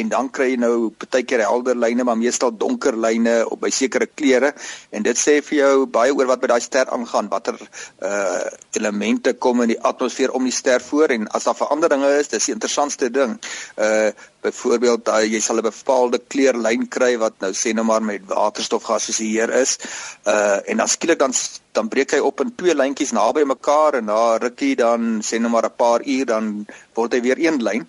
en 0.00 0.10
dan 0.12 0.28
kry 0.30 0.50
jy 0.52 0.60
nou 0.60 0.90
partykeer 1.00 1.42
helder 1.46 1.78
lyne 1.78 2.04
maar 2.06 2.18
meestal 2.20 2.52
donker 2.52 2.96
lyne 2.96 3.38
op 3.48 3.60
by 3.64 3.70
sekere 3.74 4.06
kleure. 4.06 4.52
En 4.90 5.04
dit 5.06 5.18
sê 5.18 5.38
vir 5.48 5.58
jou 5.58 5.86
baie 5.98 6.14
oor 6.14 6.30
wat 6.30 6.42
by 6.42 6.52
daai 6.52 6.64
ster 6.64 6.90
aangaan 6.92 7.30
watter 7.32 7.58
uh 8.02 8.44
elemente 8.76 9.32
kom 9.40 9.62
in 9.64 9.70
die 9.72 9.78
atmosfeer 9.88 10.34
om 10.36 10.44
die 10.44 10.52
ster 10.52 10.82
voor. 10.84 11.14
En 11.14 11.28
as 11.38 11.46
daar 11.48 11.56
veranderinge 11.56 12.10
is 12.20 12.28
dis 12.32 12.50
die 12.50 12.56
interessantste 12.56 13.10
ding. 13.10 13.38
Uh 13.76 14.10
byvoorbeeld 14.46 15.08
uh, 15.08 15.22
jy 15.26 15.40
sal 15.42 15.58
'n 15.58 15.66
bepaalde 15.66 16.20
kleurlyn 16.32 16.86
kry 16.88 17.16
wat 17.18 17.40
nou 17.42 17.52
sê 17.56 17.72
nou 17.74 17.84
maar 17.84 18.02
met 18.02 18.26
waterstof 18.28 18.84
geassosieer 18.86 19.50
is. 19.62 19.78
Uh 20.26 20.58
en 20.70 20.76
dan 20.82 20.88
skielik 20.88 21.18
dan 21.18 21.32
dan 21.72 21.88
breek 21.88 22.14
hy 22.16 22.20
op 22.24 22.40
in 22.40 22.54
twee 22.54 22.74
lyntjies 22.74 23.12
naby 23.12 23.44
mekaar 23.44 23.98
en 23.98 24.08
na 24.12 24.36
rukkie 24.36 24.76
dan 24.76 25.20
sê 25.28 25.40
nou 25.40 25.50
maar 25.50 25.66
'n 25.68 25.76
paar 25.76 26.00
uur 26.04 26.26
dan 26.26 26.66
word 26.94 27.12
hy 27.12 27.20
weer 27.20 27.38
een 27.38 27.62
lyn 27.62 27.88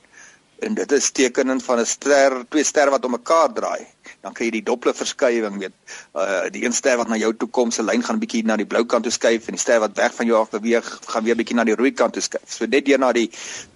en 0.59 0.73
dit 0.73 0.91
is 0.91 1.11
tekenend 1.11 1.63
van 1.63 1.79
'n 1.79 1.85
ster, 1.85 2.45
twee 2.49 2.63
sterre 2.63 2.89
wat 2.89 3.05
om 3.05 3.11
mekaar 3.11 3.53
draai. 3.53 3.85
Dan 4.21 4.33
kry 4.33 4.45
jy 4.45 4.51
die 4.51 4.63
Doppler 4.63 4.95
verskywing, 4.95 5.57
weet. 5.59 5.73
Uh 6.15 6.49
die 6.49 6.63
een 6.65 6.73
ster 6.73 6.97
wat 6.97 7.07
na 7.07 7.15
jou 7.15 7.33
toe 7.35 7.49
kom, 7.49 7.71
se 7.71 7.83
lyn 7.83 8.03
gaan 8.03 8.15
'n 8.15 8.19
bietjie 8.19 8.43
na 8.45 8.55
die 8.55 8.65
blou 8.65 8.85
kant 8.85 9.03
toe 9.03 9.11
skuif 9.11 9.47
en 9.47 9.53
die 9.53 9.61
ster 9.61 9.79
wat 9.79 9.97
weg 9.97 10.13
van 10.13 10.25
jou 10.25 10.39
af 10.39 10.49
beweeg, 10.49 10.99
gaan 11.05 11.23
weer 11.23 11.35
bietjie 11.35 11.55
na 11.55 11.63
die 11.63 11.75
rooi 11.75 11.91
kant 11.91 12.13
toe 12.13 12.21
skuif. 12.21 12.47
So 12.47 12.65
net 12.65 12.85
deur 12.85 12.99
na 12.99 13.11
die 13.11 13.29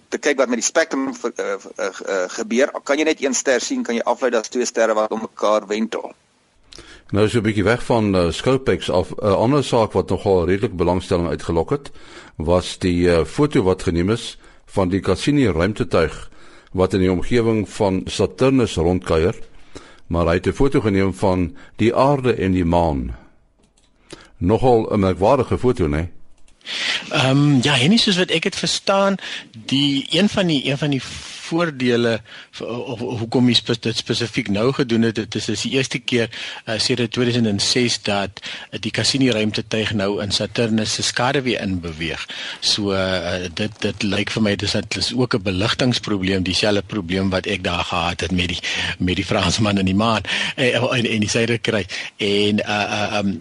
te 0.10 0.18
kyk 0.18 0.38
wat 0.38 0.50
met 0.50 0.60
die 0.60 0.66
spektrum 0.66 1.08
uh, 1.08 1.32
uh, 1.40 1.88
uh, 2.10 2.26
gebeur, 2.28 2.72
kan 2.84 2.98
jy 2.98 3.04
net 3.04 3.22
een 3.22 3.34
ster 3.34 3.62
sien, 3.62 3.84
kan 3.84 3.96
jy 3.96 4.02
aflei 4.04 4.32
dat 4.32 4.50
twee 4.52 4.66
sterre 4.66 4.94
wat 4.94 5.12
om 5.12 5.22
mekaar 5.22 5.68
wentel. 5.68 6.12
Nou 7.12 7.28
so 7.30 7.38
'n 7.38 7.44
bietjie 7.44 7.64
weg 7.64 7.84
van 7.84 8.16
uh, 8.16 8.32
Scopex 8.32 8.90
af 8.90 9.12
'n 9.12 9.26
uh, 9.26 9.36
ander 9.36 9.64
saak 9.64 9.92
wat 9.92 10.10
nogal 10.10 10.46
redelik 10.46 10.76
belangstelling 10.76 11.28
uitgelok 11.28 11.70
het, 11.70 11.92
was 12.36 12.78
die 12.78 13.08
uh, 13.08 13.26
foto 13.26 13.64
wat 13.64 13.84
geneem 13.84 14.10
is 14.10 14.38
van 14.66 14.90
die 14.90 15.00
Cassini 15.00 15.48
ruimtetuig 15.48 16.30
wat 16.72 16.94
in 16.94 17.00
die 17.00 17.12
omgewing 17.12 17.70
van 17.70 18.02
Saturnus 18.06 18.76
rondkuier, 18.76 19.36
maar 20.08 20.26
hy 20.26 20.34
het 20.34 20.48
'n 20.48 20.54
foto 20.54 20.82
geneem 20.82 21.14
van 21.14 21.56
die 21.76 21.96
aarde 21.96 22.34
en 22.34 22.52
die 22.52 22.66
maan. 22.66 23.16
Nogal 24.38 24.90
'n 24.94 25.00
merkwaardige 25.00 25.58
foto, 25.58 25.86
né? 25.86 25.90
Nee? 25.90 26.10
Ehm 27.10 27.38
um, 27.38 27.60
ja, 27.62 27.80
en 27.80 27.90
nie 27.90 28.00
soos 28.00 28.18
wat 28.18 28.30
ek 28.30 28.44
dit 28.48 28.56
verstaan, 28.56 29.16
die 29.52 30.06
een 30.10 30.30
van 30.30 30.48
die 30.48 30.70
een 30.70 30.78
van 30.78 30.90
die 30.90 31.02
voordele 31.52 32.20
of 32.60 33.00
hoekom 33.00 33.50
jy 33.52 33.60
dit 33.84 33.98
spesifiek 33.98 34.50
nou 34.54 34.72
gedoen 34.76 35.10
het 35.10 35.20
dit 35.20 35.36
is 35.40 35.50
dis 35.52 35.66
die 35.68 35.74
eerste 35.78 36.00
keer 36.00 36.30
uh, 36.32 36.78
sedert 36.80 37.14
2006 37.16 38.02
dat 38.08 38.42
uh, 38.42 38.80
die 38.80 38.92
Cassini 38.96 39.30
ruimtetuig 39.34 39.94
nou 39.98 40.22
in 40.24 40.32
Saturnus 40.36 40.96
se 40.98 41.06
skaduwee 41.06 41.60
in 41.62 41.80
beweeg. 41.84 42.24
So 42.60 42.96
uh, 42.96 43.48
dit 43.54 43.78
dit 43.84 44.06
lyk 44.08 44.34
vir 44.36 44.46
my 44.46 44.56
dis 44.60 44.76
dit 44.78 45.00
is 45.02 45.12
ook 45.14 45.36
'n 45.36 45.44
beligtingprobleem, 45.44 46.44
dieselfde 46.44 46.84
probleem 46.88 47.30
wat 47.30 47.48
ek 47.48 47.64
daar 47.64 47.84
gehad 47.84 48.22
het 48.22 48.32
met 48.32 48.48
die 48.56 48.62
met 49.00 49.16
die 49.16 49.26
Fransman 49.26 49.78
in 49.78 49.86
die 49.86 49.96
maan 49.96 50.24
en 50.56 50.90
en, 50.92 51.06
en 51.06 51.20
die 51.26 51.30
syde 51.30 51.58
kry 51.58 51.86
en 52.18 52.60
uh 52.60 53.20
um 53.20 53.40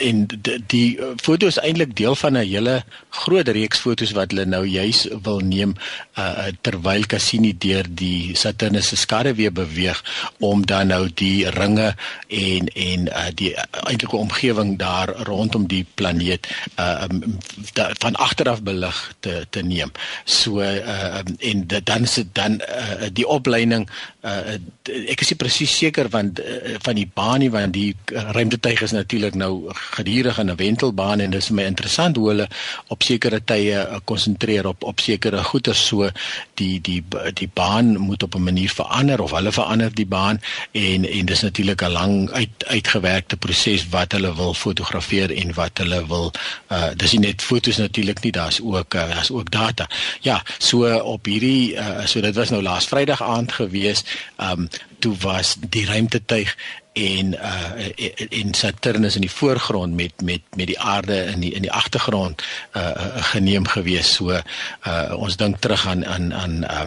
en 0.00 0.26
die, 0.26 0.58
die 0.66 0.98
foto 1.22 1.46
is 1.46 1.58
eintlik 1.58 1.96
deel 1.96 2.14
van 2.14 2.36
'n 2.36 2.46
hele 2.46 2.82
groot 3.10 3.48
reeks 3.48 3.80
fotos 3.80 4.12
wat 4.12 4.30
hulle 4.30 4.44
nou 4.44 4.64
juis 4.66 5.06
wil 5.22 5.40
neem 5.40 5.74
uh 6.18 6.48
terwyl 6.60 7.06
Cassini 7.06 7.29
Cassini 7.30 7.52
deur 7.54 7.86
die 7.86 8.34
Saturnus 8.34 8.88
se 8.90 8.96
skare 8.96 9.34
weer 9.38 9.52
beweeg 9.54 10.02
om 10.42 10.64
dan 10.66 10.88
nou 10.90 11.06
die 11.14 11.46
ringe 11.54 11.94
en 12.26 12.66
en 12.74 13.06
uh, 13.06 13.28
die 13.34 13.52
eintlike 13.86 14.16
omgewing 14.16 14.74
daar 14.78 15.12
rondom 15.28 15.68
die 15.70 15.84
planeet 15.94 16.48
uh, 16.74 17.06
um, 17.06 17.38
da, 17.78 17.90
van 18.02 18.18
agteraf 18.18 18.62
belig 18.66 18.98
te 19.20 19.46
te 19.50 19.62
neem. 19.62 19.92
So 20.24 20.58
uh, 20.58 21.22
en 21.38 21.66
dan 21.68 22.02
is 22.02 22.14
dit 22.18 22.34
dan 22.34 22.58
uh, 22.66 23.06
die 23.12 23.26
opleiding 23.26 23.86
uh, 24.26 24.58
ek 24.90 25.22
is 25.22 25.30
nie 25.30 25.38
presies 25.38 25.76
seker 25.84 26.10
want 26.10 26.42
uh, 26.42 26.74
van 26.82 26.98
die 26.98 27.06
baan 27.06 27.44
nie 27.44 27.52
want 27.54 27.76
die 27.76 27.94
ruimtetuig 28.10 28.82
is 28.88 28.96
natuurlik 28.96 29.38
nou 29.38 29.70
gedurig 29.94 30.42
in 30.42 30.50
'n 30.50 30.58
wentelbaan 30.58 31.20
en 31.20 31.30
dis 31.30 31.50
my 31.50 31.62
interessant 31.62 32.16
hoe 32.16 32.28
hulle 32.32 32.48
op 32.88 33.06
sekere 33.06 33.38
tye 33.44 33.86
konsentreer 34.04 34.66
uh, 34.66 34.74
op 34.74 34.82
op 34.82 35.00
sekere 35.00 35.44
goeder 35.44 35.74
so 35.74 36.10
die 36.58 36.80
die 36.80 37.04
die 37.34 37.50
baan 37.54 37.96
moet 37.96 38.22
op 38.22 38.34
'n 38.34 38.42
manier 38.42 38.70
verander 38.70 39.22
of 39.22 39.30
hulle 39.30 39.52
verander 39.52 39.94
die 39.94 40.06
baan 40.06 40.40
en 40.72 41.08
en 41.10 41.26
dis 41.26 41.40
natuurlik 41.40 41.82
'n 41.82 41.90
lang 41.90 42.30
uit 42.30 42.66
uitgewerkte 42.66 43.36
proses 43.36 43.88
wat 43.88 44.12
hulle 44.12 44.34
wil 44.34 44.54
fotografeer 44.54 45.36
en 45.36 45.54
wat 45.54 45.78
hulle 45.78 46.06
wil 46.06 46.32
uh 46.68 46.90
dis 46.96 47.12
nie 47.12 47.20
net 47.20 47.42
fotos 47.42 47.76
natuurlik 47.76 48.22
nie 48.22 48.32
daar's 48.32 48.60
ook 48.60 48.94
uh, 48.94 49.08
daar's 49.08 49.30
ook 49.30 49.50
data. 49.50 49.88
Ja, 50.20 50.42
so 50.58 50.98
op 50.98 51.24
hierdie 51.24 51.74
uh, 51.74 52.06
so 52.06 52.20
dit 52.20 52.34
was 52.34 52.50
nou 52.50 52.62
laas 52.62 52.86
Vrydag 52.86 53.22
aand 53.22 53.52
gewees. 53.52 54.04
Um 54.36 54.68
toe 55.00 55.16
was 55.20 55.56
die 55.68 55.86
ruimtetuig 55.86 56.56
en 56.92 57.34
uh 57.34 57.88
in 58.28 58.54
Saturnus 58.54 59.14
in 59.14 59.20
die 59.20 59.30
voorgrond 59.30 59.94
met 59.94 60.12
met 60.22 60.40
met 60.56 60.66
die 60.66 60.78
aarde 60.80 61.24
in 61.24 61.40
die 61.40 61.52
in 61.54 61.62
die 61.62 61.72
agtergrond 61.72 62.42
uh 62.76 62.90
geneem 63.32 63.66
gewees. 63.66 64.14
So 64.14 64.30
uh 64.30 65.14
ons 65.14 65.36
dink 65.36 65.60
terug 65.62 65.86
aan 65.86 66.06
aan 66.06 66.34
aan 66.34 66.56
uh 66.64 66.86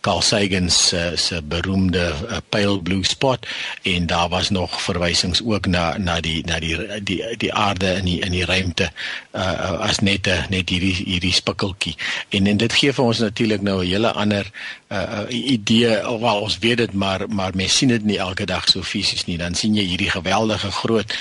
Carl 0.00 0.22
Sagan 0.22 0.70
se 0.70 1.12
se 1.14 1.42
beroemde 1.42 2.12
uh, 2.28 2.36
pale 2.48 2.82
blue 2.82 3.04
spot 3.04 3.46
en 3.82 4.06
daar 4.06 4.28
was 4.28 4.50
nog 4.50 4.82
verwysings 4.82 5.42
ook 5.44 5.66
na 5.66 5.96
na 5.98 6.20
die 6.20 6.44
na 6.46 6.58
die 6.58 7.02
die 7.02 7.36
die 7.36 7.52
aarde 7.54 7.94
in 7.94 8.04
die 8.04 8.20
in 8.20 8.32
die 8.32 8.44
ruimte 8.44 8.90
uh 9.32 9.80
as 9.80 9.98
net 9.98 10.26
net 10.48 10.68
hierdie 10.68 10.94
hierdie 10.94 11.32
spikkeltjie. 11.32 11.96
En 12.28 12.46
en 12.46 12.56
dit 12.56 12.72
gee 12.72 12.92
vir 12.92 13.04
ons 13.04 13.18
natuurlik 13.18 13.62
nou 13.62 13.82
'n 13.84 13.86
hele 13.86 14.12
ander 14.12 14.50
uh 14.94 15.24
idee 15.28 16.00
wel 16.20 16.40
ons 16.40 16.58
weet 16.58 16.76
dit 16.76 16.92
maar 16.92 17.24
maar 17.28 17.52
mense 17.54 17.76
sien 17.76 17.88
dit 17.88 18.04
nie 18.04 18.18
elke 18.18 18.46
dag 18.46 18.68
so 18.68 18.82
fisies 18.82 19.24
nie. 19.24 19.38
Dan 19.38 19.54
sien 19.54 19.74
jy 19.74 19.84
hierdie 19.90 20.10
geweldige 20.10 20.70
groot 20.70 21.16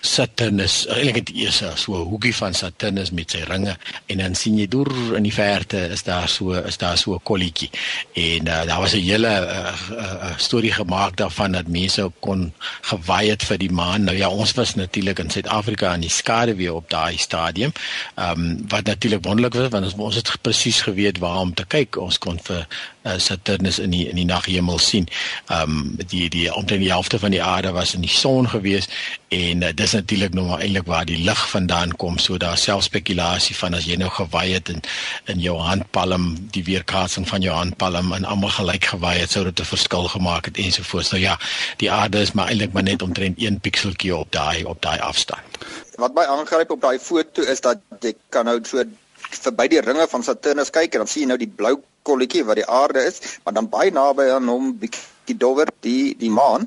Saturnus 0.00 0.86
eintlik 0.86 1.26
dit 1.26 1.34
is 1.46 1.62
so 1.74 1.94
'n 1.94 2.08
hoekie 2.08 2.34
van 2.34 2.54
Saturnus 2.54 3.10
met 3.10 3.30
sy 3.30 3.42
ringe 3.48 3.76
en 4.06 4.18
dan 4.18 4.34
sien 4.34 4.58
jy 4.58 4.68
deur 4.68 5.16
in 5.16 5.22
die 5.22 5.32
verte 5.32 5.78
is 5.88 6.02
daar 6.02 6.28
so 6.28 6.52
is 6.52 6.76
daar 6.76 6.98
so 6.98 7.14
'n 7.14 7.22
kolletjie. 7.22 7.70
En 8.14 8.46
uh, 8.46 8.66
daar 8.66 8.80
was 8.80 8.92
'n 8.92 9.00
hele 9.00 9.28
uh, 9.28 9.72
uh, 9.90 10.36
storie 10.36 10.72
gemaak 10.72 11.16
daarvan 11.16 11.52
dat 11.52 11.68
mense 11.68 12.10
kon 12.20 12.52
gewaai 12.80 13.30
het 13.30 13.42
vir 13.42 13.58
die 13.58 13.70
maan. 13.70 14.04
Nou 14.04 14.16
ja 14.16 14.28
ons 14.28 14.52
was 14.52 14.74
natuurlik 14.74 15.18
in 15.18 15.30
Suid-Afrika 15.30 15.88
aan 15.92 16.00
die 16.00 16.10
skade 16.10 16.54
weer 16.54 16.74
op 16.74 16.90
daai 16.90 17.16
stadium 17.18 17.72
um, 18.16 18.64
wat 18.68 18.84
natuurlik 18.84 19.24
wonderlik 19.24 19.54
was 19.54 19.68
want 19.68 19.84
ons, 19.84 19.94
ons 19.94 20.14
het 20.14 20.38
presies 20.40 20.80
geweet 20.80 21.18
waar 21.18 21.38
om 21.38 21.54
te 21.54 21.64
kyk. 21.64 21.96
Ons 21.96 22.18
kon 22.18 22.38
vir 22.42 22.66
uh, 23.06 23.18
Saturnus 23.18 23.78
in 23.78 23.90
die 23.90 24.08
in 24.08 24.16
die 24.16 24.24
naghemel 24.24 24.78
sien. 24.78 25.08
Ehm 25.46 25.70
um, 25.70 25.94
die 26.06 26.28
die 26.28 26.54
omtrent 26.54 26.80
die 26.80 26.90
helfte 26.90 27.18
van 27.18 27.30
die 27.30 27.42
aarde 27.42 27.72
was 27.72 27.94
in 27.94 28.00
die 28.00 28.10
son 28.10 28.48
gewees 28.48 28.88
en 29.28 29.62
uh, 29.62 29.72
dis 29.86 29.94
natuurlik 29.94 30.34
nou 30.34 30.46
maar 30.48 30.62
eintlik 30.64 30.88
waar 30.90 31.06
die 31.06 31.18
lig 31.22 31.42
vandaan 31.50 31.92
kom 32.02 32.16
so 32.18 32.38
daar 32.42 32.58
self 32.58 32.82
spekulasie 32.86 33.54
van 33.56 33.76
as 33.78 33.84
jy 33.86 33.96
nou 34.00 34.08
gewaai 34.10 34.56
het 34.56 34.70
in 34.72 34.80
in 35.32 35.42
jou 35.44 35.54
handpalm 35.62 36.24
die 36.56 36.64
weerkaatsing 36.66 37.26
van 37.28 37.44
jou 37.44 37.54
handpalm 37.54 38.10
en 38.16 38.26
almal 38.32 38.54
gelyk 38.56 38.88
gewaai 38.92 39.14
het 39.20 39.36
sou 39.36 39.44
dit 39.46 39.60
'n 39.60 39.70
verskil 39.70 40.08
gemaak 40.14 40.50
het 40.50 40.58
ensovoorts 40.64 41.12
nou 41.14 41.22
ja 41.22 41.38
die 41.82 41.90
aarde 41.98 42.20
is 42.26 42.32
maar 42.32 42.48
eintlik 42.48 42.72
maar 42.72 42.82
net 42.82 43.02
omtrent 43.02 43.38
1 43.38 43.60
pikseltjie 43.60 44.16
op 44.16 44.32
daai 44.32 44.64
op 44.64 44.82
daai 44.82 44.98
afstand. 44.98 45.58
Wat 45.96 46.14
my 46.14 46.24
aangryp 46.24 46.70
op 46.70 46.80
daai 46.80 46.98
foto 46.98 47.42
is 47.42 47.60
dat 47.60 47.78
jy 48.00 48.14
kan 48.28 48.44
nou 48.44 48.58
so 48.64 48.82
verby 49.30 49.68
die 49.68 49.80
ringe 49.80 50.06
van 50.08 50.22
Saturnus 50.22 50.70
kyk 50.70 50.92
en 50.94 50.98
dan 50.98 51.08
sien 51.08 51.22
jy 51.22 51.28
nou 51.28 51.38
die 51.38 51.52
blou 51.56 51.76
kolletjie 52.02 52.44
wat 52.44 52.56
die 52.56 52.66
aarde 52.66 53.06
is 53.06 53.20
maar 53.44 53.54
dan 53.54 53.68
baie 53.68 53.90
naby 53.90 54.30
aan 54.34 54.48
hom 54.48 54.78
bietjie 54.78 55.38
dowwer 55.38 55.70
die 55.80 56.16
die 56.18 56.30
maan 56.30 56.66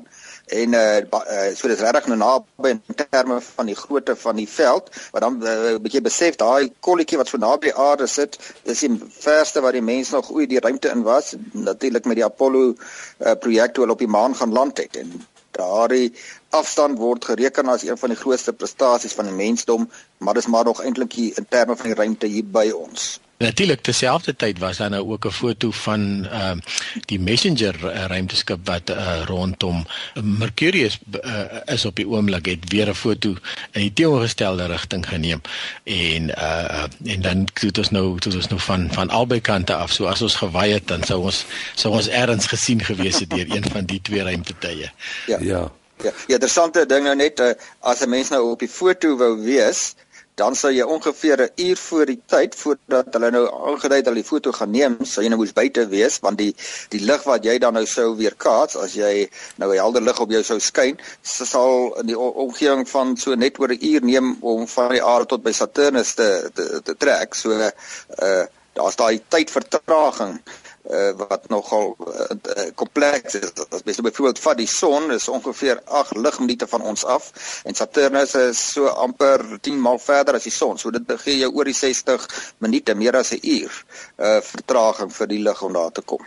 en 0.50 0.74
uh, 0.74 0.98
uh 0.98 1.48
so 1.54 1.68
dis 1.70 1.82
regtig 1.84 2.08
nou 2.10 2.18
naby 2.20 2.74
in 2.74 2.98
terme 2.98 3.40
van 3.40 3.70
die 3.70 3.76
grootte 3.78 4.16
van 4.16 4.36
die 4.36 4.48
veld 4.48 4.90
wat 5.14 5.22
dan 5.26 5.38
uh, 5.42 5.76
bietjie 5.82 6.02
besef 6.04 6.38
daai 6.40 6.72
kolletjie 6.80 7.18
wat 7.20 7.30
so 7.32 7.38
naby 7.38 7.70
die 7.70 7.76
aarde 7.86 8.08
sit 8.10 8.38
dis 8.64 8.84
die 8.86 8.92
verste 9.20 9.62
wat 9.64 9.78
die 9.78 9.84
mens 9.84 10.10
nog 10.16 10.30
ooit 10.34 10.50
die 10.50 10.62
ruimte 10.62 10.90
in 10.94 11.04
was 11.06 11.34
natuurlik 11.52 12.08
met 12.10 12.20
die 12.20 12.26
Apollo 12.26 12.72
uh, 12.72 13.34
projek 13.40 13.74
toe 13.74 13.84
hulle 13.84 13.96
op 13.96 14.04
die 14.04 14.10
maan 14.10 14.34
gaan 14.36 14.52
land 14.52 14.78
het. 14.78 14.96
En 14.96 15.12
daardie 15.56 16.12
afstand 16.50 16.98
word 16.98 17.24
gereken 17.24 17.68
as 17.68 17.86
een 17.86 17.98
van 17.98 18.14
die 18.14 18.18
grootste 18.18 18.52
prestasies 18.52 19.14
van 19.18 19.30
die 19.30 19.34
mensdom 19.34 19.88
maar 20.18 20.38
dis 20.38 20.46
maar 20.46 20.64
nog 20.64 20.82
eintlik 20.82 21.16
in 21.16 21.46
terme 21.48 21.76
van 21.76 21.90
die 21.90 21.98
ruimte 22.02 22.30
hier 22.30 22.46
by 22.58 22.70
ons 22.74 23.18
Natuurlik 23.40 23.80
terselfdertyd 23.80 24.58
was 24.58 24.76
daar 24.76 24.90
nou 24.90 25.10
ook 25.12 25.24
'n 25.24 25.30
foto 25.30 25.70
van 25.70 26.26
ehm 26.30 26.56
uh, 26.56 26.62
die 27.04 27.20
Messenger 27.20 27.74
uh, 27.84 28.04
ruimteskip 28.04 28.58
wat 28.64 28.90
uh, 28.90 29.22
rondom 29.24 29.86
Mercurius 30.22 30.98
uh, 31.24 31.40
is 31.64 31.84
op 31.84 31.96
die 31.96 32.08
oomblik 32.08 32.46
het 32.46 32.68
weer 32.68 32.88
'n 32.88 32.94
foto 32.94 33.28
in 33.72 33.80
die 33.80 33.92
teenoorgestelde 33.92 34.66
rigting 34.66 35.08
geneem 35.08 35.40
en 35.84 36.28
uh 36.28 36.84
en 37.04 37.20
dan 37.20 37.48
het 37.54 37.78
ons 37.78 37.90
nou 37.90 38.14
het 38.14 38.26
ons 38.26 38.48
nou 38.48 38.60
van 38.60 38.88
van 38.92 39.10
albei 39.10 39.40
kante 39.40 39.74
af 39.74 39.92
so 39.92 40.04
as 40.06 40.22
ons 40.22 40.34
gewaai 40.34 40.72
het 40.72 40.86
dan 40.88 41.02
sou 41.02 41.22
ons 41.22 41.44
sou 41.74 41.94
ons 41.94 42.08
ergens 42.08 42.46
gesien 42.46 42.84
gewees 42.84 43.18
het 43.18 43.30
deur 43.30 43.56
een 43.56 43.70
van 43.70 43.84
die 43.84 44.02
twee 44.02 44.22
ruimtetuie. 44.22 44.90
Ja. 45.26 45.38
Ja. 45.40 45.72
Ja, 46.02 46.12
ja 46.26 46.34
interessante 46.34 46.86
ding 46.86 47.04
nou 47.04 47.16
net 47.16 47.40
uh, 47.40 47.52
as 47.80 48.00
'n 48.00 48.08
mens 48.08 48.28
nou 48.28 48.50
op 48.50 48.58
die 48.58 48.68
foto 48.68 49.16
wou 49.16 49.40
wees, 49.44 49.94
dan 50.40 50.56
sou 50.56 50.70
jy 50.72 50.84
ongeveer 50.96 51.42
'n 51.44 51.66
uur 51.68 51.76
voor 51.76 52.06
die 52.06 52.20
tyd 52.26 52.54
voordat 52.54 53.12
hulle 53.14 53.30
nou 53.30 53.44
aangedui 53.68 53.98
het 53.98 54.06
hulle 54.08 54.22
die 54.22 54.30
foto 54.32 54.52
gaan 54.52 54.70
neem, 54.70 54.96
sou 55.04 55.24
jy 55.24 55.30
nou 55.32 55.40
moes 55.40 55.52
buite 55.52 55.86
wees 55.88 56.18
want 56.24 56.38
die 56.38 56.54
die 56.94 57.02
lig 57.10 57.26
wat 57.28 57.44
jy 57.44 57.58
dan 57.58 57.76
nou 57.76 57.86
sou 57.86 58.08
weer 58.16 58.36
kaats 58.36 58.76
as 58.76 58.94
jy 58.94 59.28
nou 59.56 59.70
'n 59.72 59.82
helder 59.82 60.02
lig 60.02 60.20
op 60.20 60.30
jou 60.30 60.42
sou 60.42 60.58
skyn, 60.58 60.96
sal 61.22 61.98
in 62.00 62.06
die 62.06 62.18
omgewing 62.18 62.88
van 62.88 63.16
so 63.16 63.34
net 63.34 63.60
oor 63.60 63.68
'n 63.68 63.84
uur 63.92 64.02
neem 64.12 64.36
om 64.40 64.66
van 64.66 64.90
die 64.96 65.04
aarde 65.04 65.26
tot 65.26 65.42
by 65.42 65.52
Saturnus 65.52 66.14
te 66.14 66.50
te, 66.54 66.80
te 66.84 66.94
trek. 66.96 67.34
So 67.34 67.50
uh 67.52 68.44
daar's 68.72 68.96
daai 68.96 69.20
tydvertraging 69.28 70.40
uh, 70.88 71.10
wat 71.16 71.48
nogal 71.48 71.96
uh, 71.98 72.70
kompleks 72.74 73.34
is. 73.34 73.52
As 73.68 73.84
jy 73.84 74.04
byvoorbeeld 74.06 74.38
vat 74.38 74.58
die 74.58 74.68
son 74.70 75.10
is 75.12 75.28
ongeveer 75.28 75.82
8 75.84 76.16
ligminute 76.16 76.66
van 76.70 76.82
ons 76.82 77.04
af 77.04 77.30
en 77.64 77.74
Saturnus 77.74 78.34
is 78.34 78.60
so 78.72 78.86
amper 78.86 79.44
10 79.60 79.80
maal 79.80 79.98
verder 79.98 80.38
as 80.38 80.48
die 80.48 80.54
son. 80.54 80.78
So 80.78 80.90
dit 80.90 81.14
gee 81.24 81.38
jou 81.42 81.52
oor 81.52 81.68
die 81.68 81.76
60 81.76 82.26
minute, 82.58 82.94
meer 82.94 83.16
as 83.16 83.32
'n 83.32 83.40
uur 83.42 83.84
uh 84.18 84.38
vertraging 84.40 85.12
vir 85.12 85.26
die 85.26 85.42
lig 85.42 85.62
om 85.62 85.72
daar 85.72 85.92
te 85.92 86.02
kom. 86.02 86.24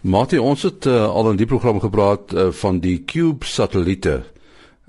Mati, 0.00 0.38
ons 0.38 0.62
het 0.62 0.84
uh, 0.86 1.08
al 1.08 1.30
in 1.30 1.36
die 1.40 1.48
program 1.48 1.80
gepraat 1.80 2.32
uh, 2.32 2.50
van 2.52 2.80
die 2.80 3.04
Cube 3.04 3.46
satelliete. 3.46 4.22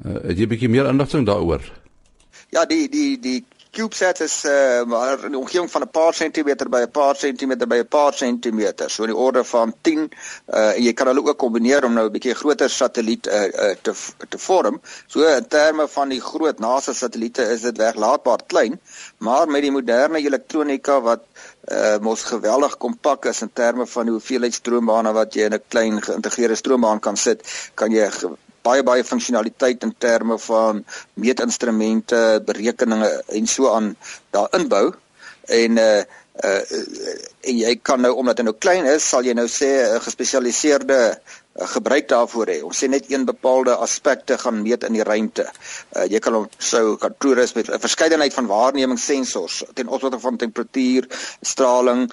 Uh, 0.06 0.20
het 0.28 0.38
jy 0.38 0.44
'n 0.44 0.52
bietjie 0.52 0.70
meer 0.70 0.90
inligting 0.92 1.26
daaroor? 1.26 1.64
Ja, 2.52 2.66
die 2.66 2.90
die 2.90 3.20
die 3.20 3.46
CubeSat 3.76 4.22
is 4.24 4.36
uh, 4.48 4.84
maar 4.88 5.26
in 5.28 5.34
die 5.34 5.40
omgewing 5.40 5.72
van 5.72 5.84
'n 5.84 5.90
paar 5.92 6.14
sentimeter 6.14 6.70
by 6.70 6.82
'n 6.86 6.92
paar 6.92 7.16
sentimeter 7.16 7.68
by 7.68 7.80
'n 7.84 7.88
paar 7.88 8.14
sentimeter, 8.14 8.90
so 8.90 9.04
in 9.04 9.12
die 9.12 9.18
orde 9.18 9.44
van 9.44 9.74
10 9.82 10.00
uh, 10.00 10.76
en 10.76 10.84
jy 10.84 10.94
kan 10.94 11.08
hulle 11.12 11.24
ook 11.26 11.38
kombineer 11.38 11.84
om 11.86 11.94
nou 11.94 12.06
'n 12.08 12.12
bietjie 12.12 12.36
groter 12.36 12.70
satelliet 12.70 13.28
uh, 13.28 13.44
uh, 13.44 13.76
te 13.82 13.94
te 14.30 14.38
vorm. 14.38 14.80
So 15.08 15.28
in 15.28 15.48
terme 15.48 15.88
van 15.88 16.10
die 16.10 16.22
groot 16.22 16.60
NASA 16.60 16.94
satelliete 16.94 17.44
is 17.52 17.62
dit 17.68 17.78
weglaatbaar 17.78 18.48
klein, 18.48 18.80
maar 19.18 19.48
met 19.48 19.62
die 19.62 19.72
moderne 19.72 20.24
elektronika 20.24 21.02
wat 21.02 21.28
uh, 21.68 21.98
mos 22.00 22.24
geweldig 22.24 22.78
kompak 22.78 23.26
is 23.26 23.42
in 23.42 23.52
terme 23.54 23.88
van 23.88 24.06
die 24.06 24.16
hoeveelheid 24.16 24.54
stroombane 24.54 25.12
wat 25.12 25.34
jy 25.34 25.52
in 25.52 25.60
'n 25.60 25.64
klein 25.68 26.02
geïntegreerde 26.02 26.56
stroombaan 26.56 27.00
kan 27.00 27.18
sit, 27.18 27.44
kan 27.74 27.92
jy 27.92 28.10
baie 28.66 28.84
baie 28.84 29.06
funksionaliteit 29.06 29.84
in 29.88 29.96
terme 29.98 30.38
van 30.48 30.84
meetinstrumente, 31.14 32.42
berekeninge 32.46 33.12
en 33.40 33.48
so 33.48 33.72
aan 33.74 33.96
daar 34.36 34.50
inbou 34.60 34.94
en 35.62 35.78
uh 35.78 36.04
uh 36.44 36.62
en 37.46 37.58
jy 37.62 37.76
kan 37.86 38.02
nou 38.02 38.12
omdat 38.18 38.42
dit 38.42 38.46
nou 38.46 38.56
klein 38.60 38.88
is, 38.90 39.06
sal 39.10 39.24
jy 39.24 39.34
nou 39.38 39.48
sê 39.48 39.70
'n 39.86 40.02
gespesialiseerde 40.02 40.98
uh, 41.14 41.68
gebruik 41.76 42.08
daarvoor 42.10 42.48
hê. 42.52 42.58
Ons 42.64 42.84
sê 42.84 42.90
net 42.90 43.06
een 43.12 43.26
bepaalde 43.26 43.76
aspekte 43.76 44.38
gaan 44.38 44.62
meet 44.62 44.84
in 44.84 44.98
die 44.98 45.04
ruimte. 45.04 45.46
Uh 45.96 46.08
jy 46.12 46.20
kan 46.20 46.50
sou 46.58 46.98
kan 46.98 47.16
toerus 47.20 47.54
met 47.54 47.70
'n 47.70 47.80
verskeidenheid 47.80 48.34
van 48.34 48.48
waarnemingssensors 48.48 49.64
ten 49.74 49.88
opsigte 49.88 50.20
van 50.20 50.38
temperatuur, 50.38 51.08
straling 51.42 52.12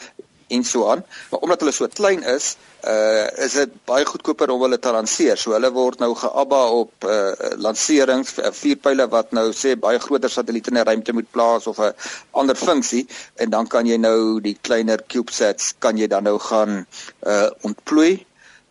en 0.56 0.64
so 0.64 0.88
aan. 0.90 1.04
Maar 1.30 1.40
omdat 1.40 1.60
hulle 1.64 1.72
so 1.72 1.88
klein 1.88 2.22
is, 2.34 2.56
uh 2.82 3.26
is 3.44 3.54
dit 3.58 3.74
baie 3.86 4.04
goedkoper 4.06 4.50
om 4.50 4.62
hulle 4.64 4.78
te 4.82 4.90
lanseer. 4.94 5.38
So 5.38 5.54
hulle 5.54 5.70
word 5.74 6.02
nou 6.02 6.12
geabba 6.18 6.62
op 6.80 7.06
uh 7.06 7.52
lanserings 7.62 8.34
uh, 8.42 8.50
vier 8.56 8.80
pile 8.82 9.06
wat 9.12 9.30
nou 9.36 9.48
sê 9.56 9.76
baie 9.78 10.00
groter 10.02 10.32
satelliete 10.32 10.72
in 10.72 10.80
die 10.80 10.86
ruimte 10.88 11.14
moet 11.14 11.30
plaas 11.30 11.68
of 11.70 11.78
'n 11.78 11.94
ander 12.42 12.58
funksie 12.58 13.06
en 13.36 13.50
dan 13.50 13.66
kan 13.66 13.86
jy 13.86 13.96
nou 13.96 14.40
die 14.40 14.56
kleiner 14.60 15.02
CubeSats 15.06 15.74
kan 15.78 15.98
jy 15.98 16.06
dan 16.06 16.24
nou 16.24 16.38
gaan 16.38 16.86
uh 17.26 17.50
ontplooi 17.62 18.24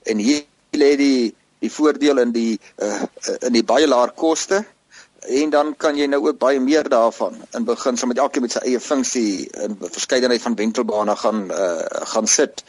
en 0.04 0.18
hier 0.18 0.44
lê 0.76 0.96
die 0.98 1.36
die 1.62 1.72
voordeel 1.72 2.18
in 2.18 2.32
die 2.32 2.60
uh 2.84 3.04
in 3.48 3.54
die 3.54 3.64
baie 3.64 3.88
laer 3.88 4.12
koste 4.12 4.66
en 5.22 5.50
dan 5.50 5.76
kan 5.78 5.98
jy 5.98 6.08
nou 6.10 6.20
ook 6.26 6.38
baie 6.42 6.60
meer 6.60 6.88
daarvan 6.90 7.36
in 7.54 7.66
beginsel 7.66 8.10
met 8.10 8.18
elkeen 8.18 8.42
met 8.42 8.56
sy 8.56 8.62
eie 8.66 8.80
funksie 8.82 9.50
in 9.66 9.76
verskeidenheid 9.80 10.42
van 10.42 10.56
wentelbane 10.58 11.16
gaan 11.16 11.44
uh, 11.54 11.86
gaan 12.14 12.28
sit. 12.28 12.64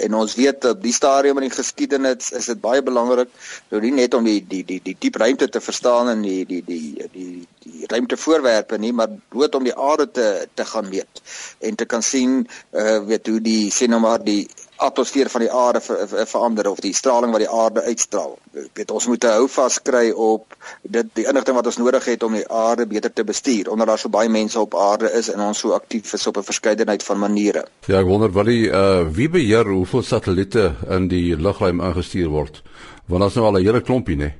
En 0.00 0.14
ons 0.14 0.34
weet 0.34 0.64
op 0.64 0.80
die 0.82 0.92
stadium 0.92 1.36
in 1.36 1.48
die 1.48 1.56
geskiedenis 1.56 2.32
is 2.32 2.48
dit 2.48 2.60
baie 2.60 2.82
belangrik 2.82 3.28
nou 3.68 3.82
nie 3.82 3.92
net 3.92 4.16
om 4.16 4.24
die 4.24 4.40
die 4.40 4.64
die 4.64 4.80
die 4.84 4.96
diep 4.98 5.20
ruimte 5.20 5.48
te 5.48 5.60
verstaan 5.60 6.08
en 6.08 6.24
die 6.24 6.46
die 6.48 6.62
die 6.64 7.08
die 7.12 7.46
die 7.68 7.84
ruimtevoorwerpe 7.92 8.78
nie, 8.78 8.92
maar 8.92 9.12
dood 9.28 9.54
om 9.54 9.68
die 9.68 9.76
aarde 9.76 10.08
te 10.10 10.28
te 10.54 10.64
gaan 10.64 10.88
meet 10.88 11.22
en 11.60 11.76
te 11.76 11.84
kan 11.84 12.02
sien 12.02 12.40
uh 12.72 12.98
weet 13.04 13.28
hoe 13.28 13.40
die 13.44 13.68
sê 13.72 13.86
nou 13.86 14.00
maar 14.00 14.24
die 14.24 14.48
atmosfeer 14.78 15.28
van 15.30 15.42
die 15.42 15.50
aarde 15.52 15.80
ver, 15.80 16.08
ver, 16.08 16.26
verander 16.26 16.70
of 16.70 16.80
die 16.84 16.94
straling 16.94 17.32
wat 17.34 17.42
die 17.42 17.50
aarde 17.50 17.82
uitstraal. 17.82 18.36
Ek 18.54 18.80
weet 18.80 18.94
ons 18.94 19.08
moet 19.10 19.26
hou 19.28 19.48
vas 19.50 19.78
kry 19.82 20.10
op 20.14 20.56
dit 20.82 21.10
die 21.18 21.26
inligting 21.26 21.58
wat 21.58 21.70
ons 21.70 21.80
nodig 21.82 22.08
het 22.12 22.26
om 22.26 22.36
die 22.38 22.46
aarde 22.46 22.86
beter 22.90 23.12
te 23.12 23.26
bestuur 23.26 23.72
omdat 23.72 23.92
daar 23.92 24.02
so 24.02 24.12
baie 24.12 24.30
mense 24.32 24.60
op 24.60 24.76
aarde 24.78 25.10
is 25.18 25.30
en 25.34 25.42
ons 25.48 25.64
so 25.64 25.74
aktief 25.76 26.12
is 26.14 26.26
op 26.26 26.38
'n 26.38 26.48
verskeidenheid 26.50 27.02
van 27.02 27.18
maniere. 27.18 27.66
Ja, 27.86 28.00
ek 28.00 28.06
wonder 28.06 28.30
wat 28.32 28.46
die 28.46 28.68
uh 28.70 29.06
wie 29.10 29.28
beheer 29.28 29.66
hoeveel 29.66 30.02
satelliete 30.02 30.74
in 30.88 31.08
die 31.08 31.36
lugruim 31.36 31.80
ingestuur 31.80 32.28
word. 32.28 32.62
Want 33.06 33.20
daar's 33.20 33.34
nou 33.34 33.46
al 33.46 33.58
'n 33.58 33.64
hele 33.64 33.80
klompie, 33.80 34.16
né? 34.16 34.32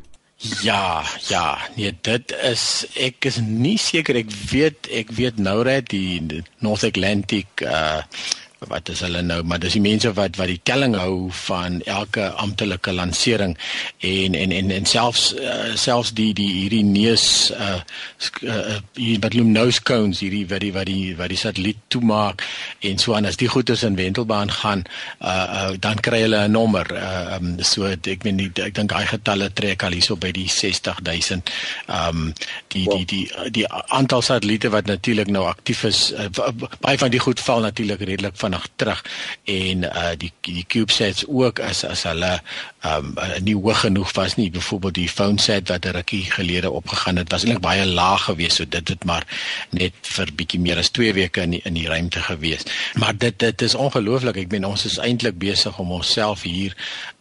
Ja, 0.62 1.02
ja, 1.26 1.58
nee, 1.74 1.98
dit 2.00 2.32
is 2.46 2.86
ek 2.94 3.24
is 3.24 3.40
nie 3.42 3.78
seker 3.78 4.14
ek 4.20 4.30
weet 4.50 4.86
ek 4.94 5.10
weet 5.10 5.40
nou 5.42 5.64
net 5.66 5.88
die 5.90 6.44
North 6.62 6.84
Atlantic 6.86 7.64
uh 7.66 8.02
wat 8.66 8.88
is 8.88 9.00
hulle 9.00 9.22
nou? 9.22 9.42
Maar 9.46 9.60
dis 9.62 9.76
die 9.76 9.82
mense 9.82 10.10
wat 10.16 10.36
wat 10.36 10.50
die 10.50 10.60
telling 10.66 10.96
hou 10.98 11.30
van 11.44 11.78
elke 11.86 12.28
amptelike 12.42 12.92
lansering 12.92 13.54
en 13.98 14.34
en 14.34 14.52
en 14.52 14.70
en 14.74 14.88
selfs 14.88 15.34
uh, 15.38 15.74
selfs 15.78 16.10
die 16.18 16.32
die 16.34 16.48
hierdie 16.52 16.84
neus 16.84 17.52
uh, 17.54 17.78
uh 18.42 18.78
hier 18.98 19.20
wat 19.22 19.36
noem 19.38 19.52
nose 19.54 19.82
cones 19.82 20.22
hierdie 20.24 20.44
wat 20.50 20.64
die 20.64 20.72
wat 20.74 20.90
die 20.90 21.14
wat 21.18 21.30
die 21.30 21.38
satelliet 21.38 21.78
toemaak 21.88 22.42
en 22.80 22.98
so 22.98 23.14
aan. 23.14 23.28
As 23.30 23.38
die 23.38 23.48
goeders 23.48 23.84
in 23.86 23.96
wentelbaan 23.96 24.50
gaan 24.50 24.84
uh, 25.20 25.28
uh 25.28 25.70
dan 25.78 26.02
kry 26.02 26.24
hulle 26.26 26.42
'n 26.48 26.52
nommer. 26.52 26.86
Uh 26.92 27.36
um, 27.38 27.54
so 27.62 27.86
ek 27.86 28.26
weet 28.26 28.34
nie 28.34 28.50
ek 28.64 28.74
dink 28.74 28.90
daai 28.90 29.06
getalle 29.06 29.52
trek 29.54 29.82
al 29.82 29.94
hierso 29.94 30.16
by 30.16 30.32
die 30.32 30.48
60000 30.48 31.52
um 31.86 32.32
die 32.74 32.84
die 32.88 33.04
die 33.04 33.18
die, 33.28 33.50
die 33.50 33.66
aantal 33.68 34.22
satelliete 34.22 34.70
wat 34.70 34.86
natuurlik 34.86 35.30
nou 35.32 35.44
aktief 35.48 35.84
is 35.88 36.12
uh, 36.12 36.28
baie 36.80 36.98
van 36.98 37.10
die 37.10 37.22
goed 37.22 37.40
val 37.40 37.60
natuurlik 37.64 38.00
redelik 38.00 38.36
van 38.36 38.47
vinnig 38.48 38.68
terug 38.76 39.04
en 39.44 39.84
uh 39.84 40.12
die 40.16 40.32
die 40.40 40.64
CubeSats 40.66 41.26
ook 41.28 41.60
as 41.60 41.84
as 41.84 42.02
hulle 42.08 42.40
um 42.84 43.14
nie 43.44 43.54
hoog 43.54 43.80
genoeg 43.84 44.12
was 44.16 44.36
nie 44.36 44.50
byvoorbeeld 44.50 44.94
die 44.94 45.08
PhoneSat 45.10 45.68
wat 45.68 45.84
'n 45.86 45.96
rukkie 45.98 46.24
gelede 46.30 46.70
opgegaan 46.70 47.16
het 47.16 47.30
was 47.30 47.44
eintlik 47.44 47.62
baie 47.62 47.86
laag 47.86 48.24
geweest 48.24 48.56
so 48.56 48.64
dit 48.68 48.88
het 48.88 49.04
maar 49.04 49.26
net 49.70 49.92
vir 50.02 50.32
bietjie 50.34 50.60
meer 50.60 50.78
as 50.78 50.90
2 50.90 51.12
weke 51.12 51.40
in 51.42 51.50
die, 51.50 51.60
in 51.64 51.74
die 51.74 51.88
ruimte 51.88 52.22
gewees 52.22 52.64
maar 52.94 53.16
dit 53.16 53.38
dit 53.38 53.62
is 53.62 53.74
ongelooflik 53.74 54.36
ek 54.36 54.50
meen 54.50 54.64
ons 54.64 54.84
is 54.84 54.98
eintlik 54.98 55.38
besig 55.38 55.78
om 55.78 55.92
onsself 55.92 56.42
hier 56.42 56.76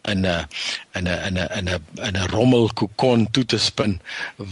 in 0.07 0.25
'n 0.25 0.47
in 0.95 1.07
'n 1.07 1.19
in 1.27 1.37
'n 1.37 1.47
in 1.57 1.69
'n 1.69 1.81
in 2.07 2.15
'n 2.17 2.27
rommel 2.31 2.69
kokon 2.73 3.27
toe 3.31 3.45
te 3.45 3.57
spin 3.57 3.99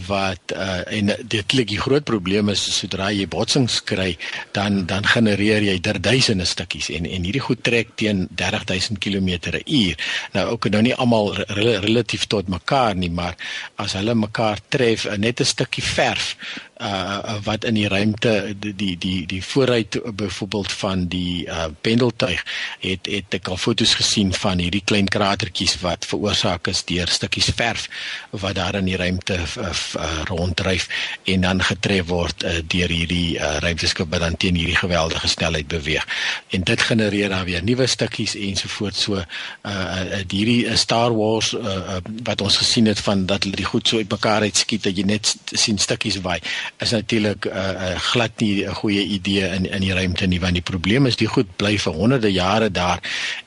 wat 0.06 0.52
uh 0.54 0.82
en 0.86 1.06
dit 1.06 1.46
klink 1.46 1.68
die 1.68 1.80
groot 1.80 2.04
probleem 2.04 2.48
is 2.48 2.78
sodra 2.78 3.10
jy 3.10 3.26
botsings 3.26 3.82
kry 3.84 4.16
dan 4.52 4.86
dan 4.86 5.06
genereer 5.06 5.62
jy 5.62 5.80
duisende 5.80 6.44
stukkies 6.44 6.88
en 6.90 7.06
en 7.06 7.24
hierdie 7.24 7.46
goed 7.48 7.62
trek 7.62 7.88
teen 7.94 8.28
30000 8.34 8.98
km/h 8.98 9.94
nou 10.32 10.46
ook 10.50 10.68
nou 10.68 10.82
nie 10.82 10.94
almal 10.94 11.34
re 11.34 11.78
relatief 11.80 12.26
tot 12.26 12.48
mekaar 12.48 12.94
nie 12.94 13.10
maar 13.10 13.34
as 13.76 13.92
hulle 13.92 14.14
mekaar 14.14 14.58
tref 14.68 15.06
net 15.16 15.40
'n 15.40 15.44
stukkie 15.44 15.84
verf 15.84 16.36
uh 16.80 17.36
wat 17.44 17.64
in 17.64 17.74
die 17.74 17.88
ruimte 17.88 18.54
die 18.58 18.74
die 18.74 18.98
die, 18.98 19.26
die 19.26 19.42
vooruit 19.44 20.00
byvoorbeeld 20.16 20.72
van 20.72 21.06
die 21.08 21.46
uh 21.46 21.66
pendeltuig 21.80 22.44
het 22.80 23.06
het 23.06 23.34
ek 23.38 23.48
al 23.48 23.56
fotos 23.56 23.94
gesien 23.94 24.32
van 24.34 24.58
hierdie 24.58 24.84
klein 24.84 25.08
kratertjies 25.08 25.78
wat 25.80 26.04
veroorsaak 26.04 26.68
is 26.68 26.84
deur 26.84 27.08
stukkies 27.08 27.50
verf 27.56 27.88
wat 28.30 28.54
daar 28.58 28.74
in 28.74 28.90
die 28.90 28.96
ruimte 28.96 29.38
uh, 29.38 29.70
uh, 29.96 30.22
ronddryf 30.28 30.88
en 31.24 31.40
dan 31.40 31.62
getref 31.62 32.06
word 32.10 32.44
uh, 32.44 32.58
deur 32.66 32.92
hierdie 32.92 33.38
uh, 33.38 33.56
ruimteskip 33.64 34.10
wat 34.12 34.20
dan 34.20 34.36
teen 34.36 34.58
hierdie 34.58 34.76
geweldige 34.76 35.28
snelheid 35.28 35.68
beweeg. 35.68 36.06
En 36.50 36.64
dit 36.68 36.82
genereer 36.82 37.28
dan 37.28 37.44
weer 37.44 37.64
nuwe 37.64 37.86
stukkies 37.86 38.34
ensovoorts 38.34 39.02
so 39.02 39.16
uh, 39.16 39.24
uh 39.64 40.22
hierdie 40.28 40.76
Star 40.76 41.14
Wars 41.14 41.52
uh, 41.54 41.64
uh, 41.64 41.98
wat 42.24 42.40
ons 42.40 42.56
gesien 42.56 42.86
het 42.86 43.00
van 43.00 43.26
dat 43.26 43.44
hulle 43.44 43.56
die 43.56 43.68
goed 43.68 43.88
so 43.88 43.96
uitmekaar 43.96 44.46
uitskiet 44.46 44.84
dat 44.84 44.96
jy 44.96 45.06
net 45.08 45.34
sien 45.52 45.78
stukkies 45.78 46.20
waai 46.24 46.40
is 46.78 46.90
natuurlik 46.90 47.46
'n 47.46 47.48
uh, 47.48 47.90
uh, 47.90 47.98
glad 47.98 48.30
nie 48.40 48.66
'n 48.66 48.74
goeie 48.74 49.02
idee 49.02 49.48
in 49.56 49.66
in 49.66 49.80
die 49.80 49.92
ruimte 49.92 50.26
nie 50.26 50.40
want 50.40 50.52
die 50.52 50.62
probleem 50.62 51.06
is 51.06 51.16
die 51.16 51.28
goed 51.28 51.56
bly 51.56 51.78
vir 51.78 51.92
honderde 51.92 52.32
jare 52.32 52.70
daar 52.70 53.00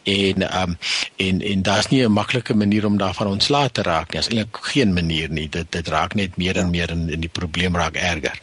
en 0.03 0.61
um, 0.61 0.77
en 1.17 1.41
en 1.41 1.61
daar's 1.61 1.87
nie 1.87 2.03
'n 2.03 2.11
maklike 2.11 2.53
manier 2.53 2.85
om 2.85 2.97
daarvan 2.97 3.27
ontslae 3.27 3.71
te 3.71 3.81
raak 3.81 4.07
nie. 4.07 4.19
Daar's 4.19 4.27
eintlik 4.27 4.57
geen 4.61 4.93
manier 4.93 5.29
nie. 5.29 5.49
Dit 5.49 5.71
dit 5.71 5.87
raak 5.87 6.13
net 6.13 6.37
meer 6.37 6.57
en 6.57 6.69
meer 6.69 6.89
en, 6.89 7.09
en 7.09 7.19
die 7.19 7.35
probleem 7.39 7.75
raak 7.75 7.95
erger. 7.95 8.39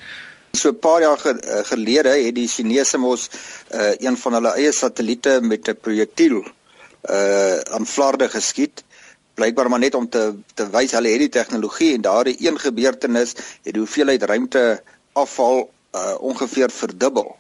So 0.53 0.69
'n 0.69 0.79
paar 0.79 1.01
jaar 1.01 1.19
ge, 1.19 1.63
gelede 1.65 2.09
het 2.09 2.35
die 2.35 2.49
Chinese 2.49 2.99
mos 2.99 3.29
uh, 3.75 3.93
een 3.99 4.17
van 4.17 4.33
hulle 4.33 4.55
eie 4.57 4.73
satelliete 4.73 5.39
met 5.43 5.69
'n 5.69 5.79
projektiel 5.81 6.45
uh 7.11 7.59
aan 7.71 7.87
flarde 7.87 8.29
geskiet 8.29 8.85
blykbaar 9.37 9.69
maar 9.71 9.83
net 9.83 9.95
om 9.95 10.09
te 10.09 10.35
te 10.59 10.67
wys 10.73 10.95
hulle 10.97 11.13
het 11.13 11.25
die 11.27 11.33
tegnologie 11.39 11.93
en 11.95 12.05
daardie 12.05 12.37
een 12.41 12.59
gebeurtenis 12.61 13.35
het 13.37 13.73
die 13.73 13.83
hoeveelheid 13.83 14.23
ruimte 14.23 14.63
afval 15.13 15.69
uh 15.97 16.15
ongeveer 16.21 16.71
verdubbel. 16.71 17.37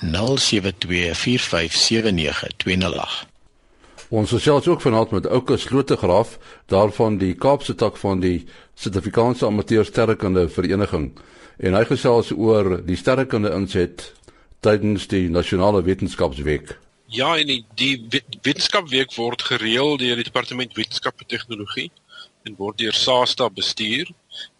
0724579208. 0.00 0.06
Ons 4.08 4.30
gesels 4.30 4.66
ook 4.66 4.80
vanaand 4.80 5.10
met 5.10 5.26
Ouke 5.26 5.56
Slotegraaf 5.56 6.38
daarvan 6.66 7.18
die 7.18 7.34
Kaapse 7.34 7.74
tak 7.74 7.96
van 7.96 8.20
die 8.20 8.46
Suid-Afrikaanse 8.74 9.46
Amateur 9.46 9.84
Sterrekunde 9.84 10.48
Vereniging 10.48 11.18
en 11.56 11.74
hy 11.76 11.84
gesels 11.84 12.32
oor 12.32 12.82
die 12.84 12.96
sterrekunde 12.96 13.50
inset 13.52 14.12
tydens 14.64 15.06
die 15.12 15.28
Nasionale 15.28 15.82
Wetenskapsweek. 15.84 16.78
Ja, 17.12 17.36
en 17.36 17.46
die, 17.46 17.64
die 17.74 18.06
Wetenskapweek 18.42 19.12
word 19.16 19.42
gereël 19.42 19.96
deur 20.00 20.16
die 20.16 20.28
Departement 20.28 20.76
Wetenskap 20.76 21.20
en 21.20 21.26
Tegnologie 21.28 21.90
en 22.48 22.56
word 22.56 22.78
deur 22.80 22.96
SASTA 22.96 23.50
bestuur 23.52 24.08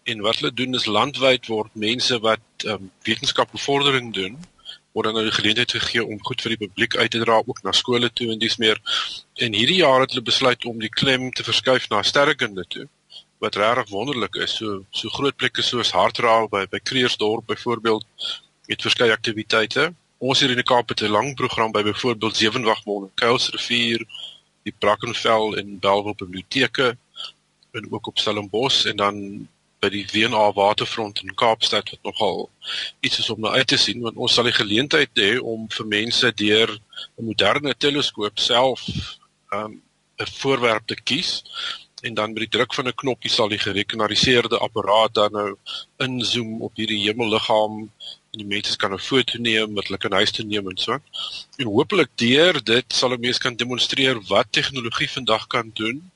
en 0.03 0.21
wat 0.21 0.39
hulle 0.39 0.53
doen 0.53 0.75
is 0.75 0.85
landwyd 0.85 1.47
word 1.47 1.73
mense 1.73 2.19
wat 2.19 2.65
um, 2.65 2.91
wetenskap 3.03 3.51
bevordering 3.51 4.13
doen 4.13 4.39
word 4.91 5.07
dan 5.07 5.15
nou 5.15 5.23
die 5.23 5.35
geleentheid 5.35 5.71
gegee 5.71 6.03
om 6.03 6.19
goed 6.27 6.41
vir 6.43 6.55
die 6.55 6.61
publiek 6.65 6.97
uit 6.97 7.11
te 7.11 7.21
dra 7.23 7.37
ook 7.45 7.61
na 7.63 7.71
skole 7.75 8.09
toe 8.11 8.27
en 8.33 8.39
dis 8.39 8.57
meer. 8.59 8.79
En 9.39 9.53
hierdie 9.55 9.79
jaar 9.79 10.03
het 10.03 10.11
hulle 10.11 10.25
besluit 10.27 10.65
om 10.67 10.81
die 10.83 10.91
klem 10.91 11.29
te 11.31 11.45
verskuif 11.47 11.87
na 11.89 12.01
sterrekunde 12.03 12.65
toe 12.67 12.87
wat 13.41 13.55
regtig 13.57 13.89
wonderlik 13.89 14.35
is. 14.43 14.57
So 14.59 14.83
so 14.91 15.09
groot 15.09 15.35
plekke 15.35 15.63
soos 15.65 15.93
Hartraal 15.95 16.49
by 16.51 16.65
by 16.69 16.81
Kreersdorp 16.83 17.47
byvoorbeeld 17.49 18.05
het 18.69 18.83
verskeie 18.85 19.15
aktiwiteite. 19.15 19.87
Ons 20.21 20.43
hier 20.43 20.53
in 20.53 20.59
die 20.61 20.67
Kaap 20.67 20.89
het 20.93 21.01
'n 21.01 21.15
lang 21.15 21.33
program 21.35 21.71
by 21.71 21.81
byvoorbeeld 21.83 22.35
Sewenwagmond, 22.35 23.11
Kuilsrivier, 23.15 24.05
die 24.63 24.75
Brackenfell 24.77 25.57
en 25.57 25.79
Bellville 25.79 26.15
biblioteke 26.15 26.97
en 27.71 27.91
ook 27.91 28.07
op 28.07 28.17
Stellenbosch 28.17 28.85
en 28.85 28.95
dan 28.95 29.47
by 29.81 29.89
die 29.89 30.05
WNA 30.13 30.51
waterfront 30.53 31.23
in 31.25 31.33
Kaapstad 31.35 31.89
wat 31.89 32.03
nogal 32.05 32.49
iets 33.01 33.19
is 33.19 33.29
om 33.33 33.41
na 33.41 33.55
uit 33.57 33.67
te 33.67 33.79
sien 33.81 34.01
want 34.05 34.17
ons 34.17 34.33
sal 34.37 34.45
die 34.45 34.57
geleentheid 34.57 35.13
hê 35.17 35.31
om 35.53 35.65
vir 35.77 35.87
mense 35.93 36.33
deur 36.43 36.75
'n 36.75 37.25
moderne 37.29 37.73
teleskoop 37.85 38.39
self 38.39 38.85
um, 38.89 39.81
'n 40.19 40.27
um, 40.27 40.33
voorwerp 40.41 40.85
te 40.87 40.95
kies 40.95 41.31
en 42.01 42.13
dan 42.13 42.33
met 42.33 42.45
die 42.45 42.53
druk 42.57 42.73
van 42.73 42.87
'n 42.87 42.99
knoppie 43.03 43.29
sal 43.29 43.49
die 43.49 43.61
gerekenariseerde 43.65 44.57
apparaat 44.57 45.13
dan 45.13 45.31
nou 45.31 45.49
inzoom 45.97 46.61
op 46.61 46.75
hierdie 46.75 47.01
hemelliggaam 47.05 47.89
en 48.31 48.39
die 48.43 48.47
mense 48.53 48.77
kan 48.77 48.93
'n 48.93 48.99
foto 49.09 49.37
neem 49.37 49.73
wat 49.73 49.87
hulle 49.87 49.97
kan 49.97 50.17
huis 50.19 50.31
toe 50.31 50.45
neem 50.45 50.69
en 50.69 50.77
so. 50.77 50.99
En 51.57 51.65
hopelik 51.65 52.09
deur 52.15 52.63
dit 52.63 52.93
sal 52.93 53.13
'n 53.13 53.19
mens 53.19 53.37
kan 53.37 53.55
demonstreer 53.55 54.21
wat 54.29 54.51
tegnologie 54.51 55.09
vandag 55.09 55.47
kan 55.47 55.71
doen 55.73 56.10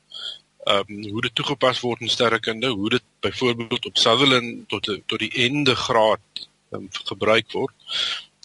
ehm 0.65 0.89
um, 0.89 1.09
hoe 1.11 1.21
dit 1.21 1.35
toegepas 1.35 1.79
word 1.85 2.01
in 2.01 2.09
sterrekunde, 2.09 2.67
hoe 2.67 2.89
dit 2.89 3.03
byvoorbeeld 3.19 3.85
op 3.85 3.97
Sutherland 3.97 4.69
tot 4.69 4.85
die, 4.85 5.03
tot 5.05 5.19
die 5.19 5.31
einde 5.45 5.75
graad 5.75 6.47
um, 6.71 6.87
gebruik 6.91 7.51
word 7.51 7.73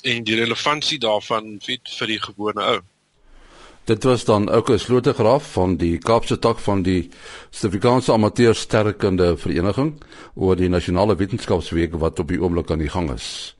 en 0.02 0.24
die 0.24 0.36
relevantie 0.36 0.98
daarvan 1.00 1.58
vir 1.64 1.80
vir 1.98 2.12
die 2.12 2.20
gewone 2.20 2.66
ou. 2.74 2.80
Dit 3.88 4.04
was 4.04 4.24
dan 4.24 4.48
ook 4.48 4.70
'n 4.70 4.78
slotegraaf 4.78 5.52
van 5.52 5.76
die 5.76 5.98
Kaapse 5.98 6.38
tak 6.38 6.58
van 6.58 6.82
die 6.82 7.10
Suid-Afrikaanse 7.50 8.12
Amateur 8.12 8.54
Sterrekunde 8.54 9.36
Vereniging 9.36 10.02
oor 10.34 10.56
die 10.56 10.68
nasionale 10.68 11.16
wetenskapsweek 11.16 11.92
wat 11.92 12.18
op 12.18 12.28
die 12.28 12.40
oomblik 12.42 12.70
aan 12.70 12.78
die 12.78 12.88
gang 12.88 13.12
is. 13.12 13.56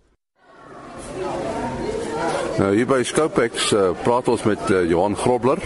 Nou 2.59 2.75
hier 2.77 2.87
by 2.87 3.03
Scopex 3.03 3.73
uh, 3.73 3.91
praat 4.03 4.29
ons 4.29 4.43
met 4.43 4.71
uh, 4.71 4.89
Johan 4.89 5.17
Grobler. 5.17 5.59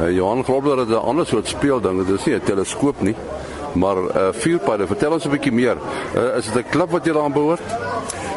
Uh, 0.00 0.10
Johan 0.10 0.44
Grobler 0.44 0.78
het 0.78 0.88
'n 0.88 0.92
ander 0.92 1.26
soort 1.26 1.48
speelding. 1.48 2.06
Dit 2.06 2.18
is 2.18 2.24
nie 2.24 2.34
'n 2.34 2.42
teleskoop 2.44 3.00
nie, 3.00 3.14
maar 3.72 3.96
'n 3.96 4.10
uh, 4.16 4.28
vuurpyle. 4.32 4.86
Vertel 4.86 5.12
ons 5.12 5.24
'n 5.24 5.30
bietjie 5.30 5.52
meer. 5.52 5.76
Uh, 6.16 6.36
is 6.36 6.44
dit 6.44 6.64
'n 6.64 6.70
klip 6.70 6.90
wat 6.90 7.04
jy 7.04 7.12
daaraan 7.12 7.32
behoort? 7.32 7.68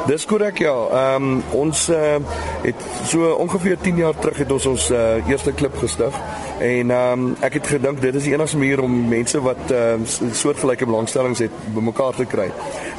Dis 0.05 0.25
korrek 0.25 0.57
ja. 0.57 0.75
Ehm 0.91 1.23
um, 1.23 1.43
ons 1.51 1.89
uh, 1.89 2.15
het 2.61 2.75
so 3.05 3.31
ongeveer 3.31 3.77
10 3.81 3.95
jaar 3.95 4.13
terug 4.19 4.37
het 4.37 4.51
ons 4.51 4.65
ons 4.65 4.91
uh, 4.91 5.27
eerste 5.27 5.51
klip 5.51 5.77
gestig 5.77 6.13
en 6.59 6.91
ehm 6.91 7.19
um, 7.19 7.35
ek 7.39 7.53
het 7.53 7.67
gedink 7.67 8.01
dit 8.01 8.15
is 8.15 8.23
die 8.23 8.33
enigste 8.33 8.57
manier 8.57 8.81
om 8.81 9.07
mense 9.09 9.41
wat 9.41 9.71
ehm 9.71 10.01
uh, 10.01 10.31
soortgelyke 10.31 10.85
belangstellings 10.85 11.39
het 11.39 11.51
bymekaar 11.73 12.15
te 12.15 12.25
kry. 12.25 12.49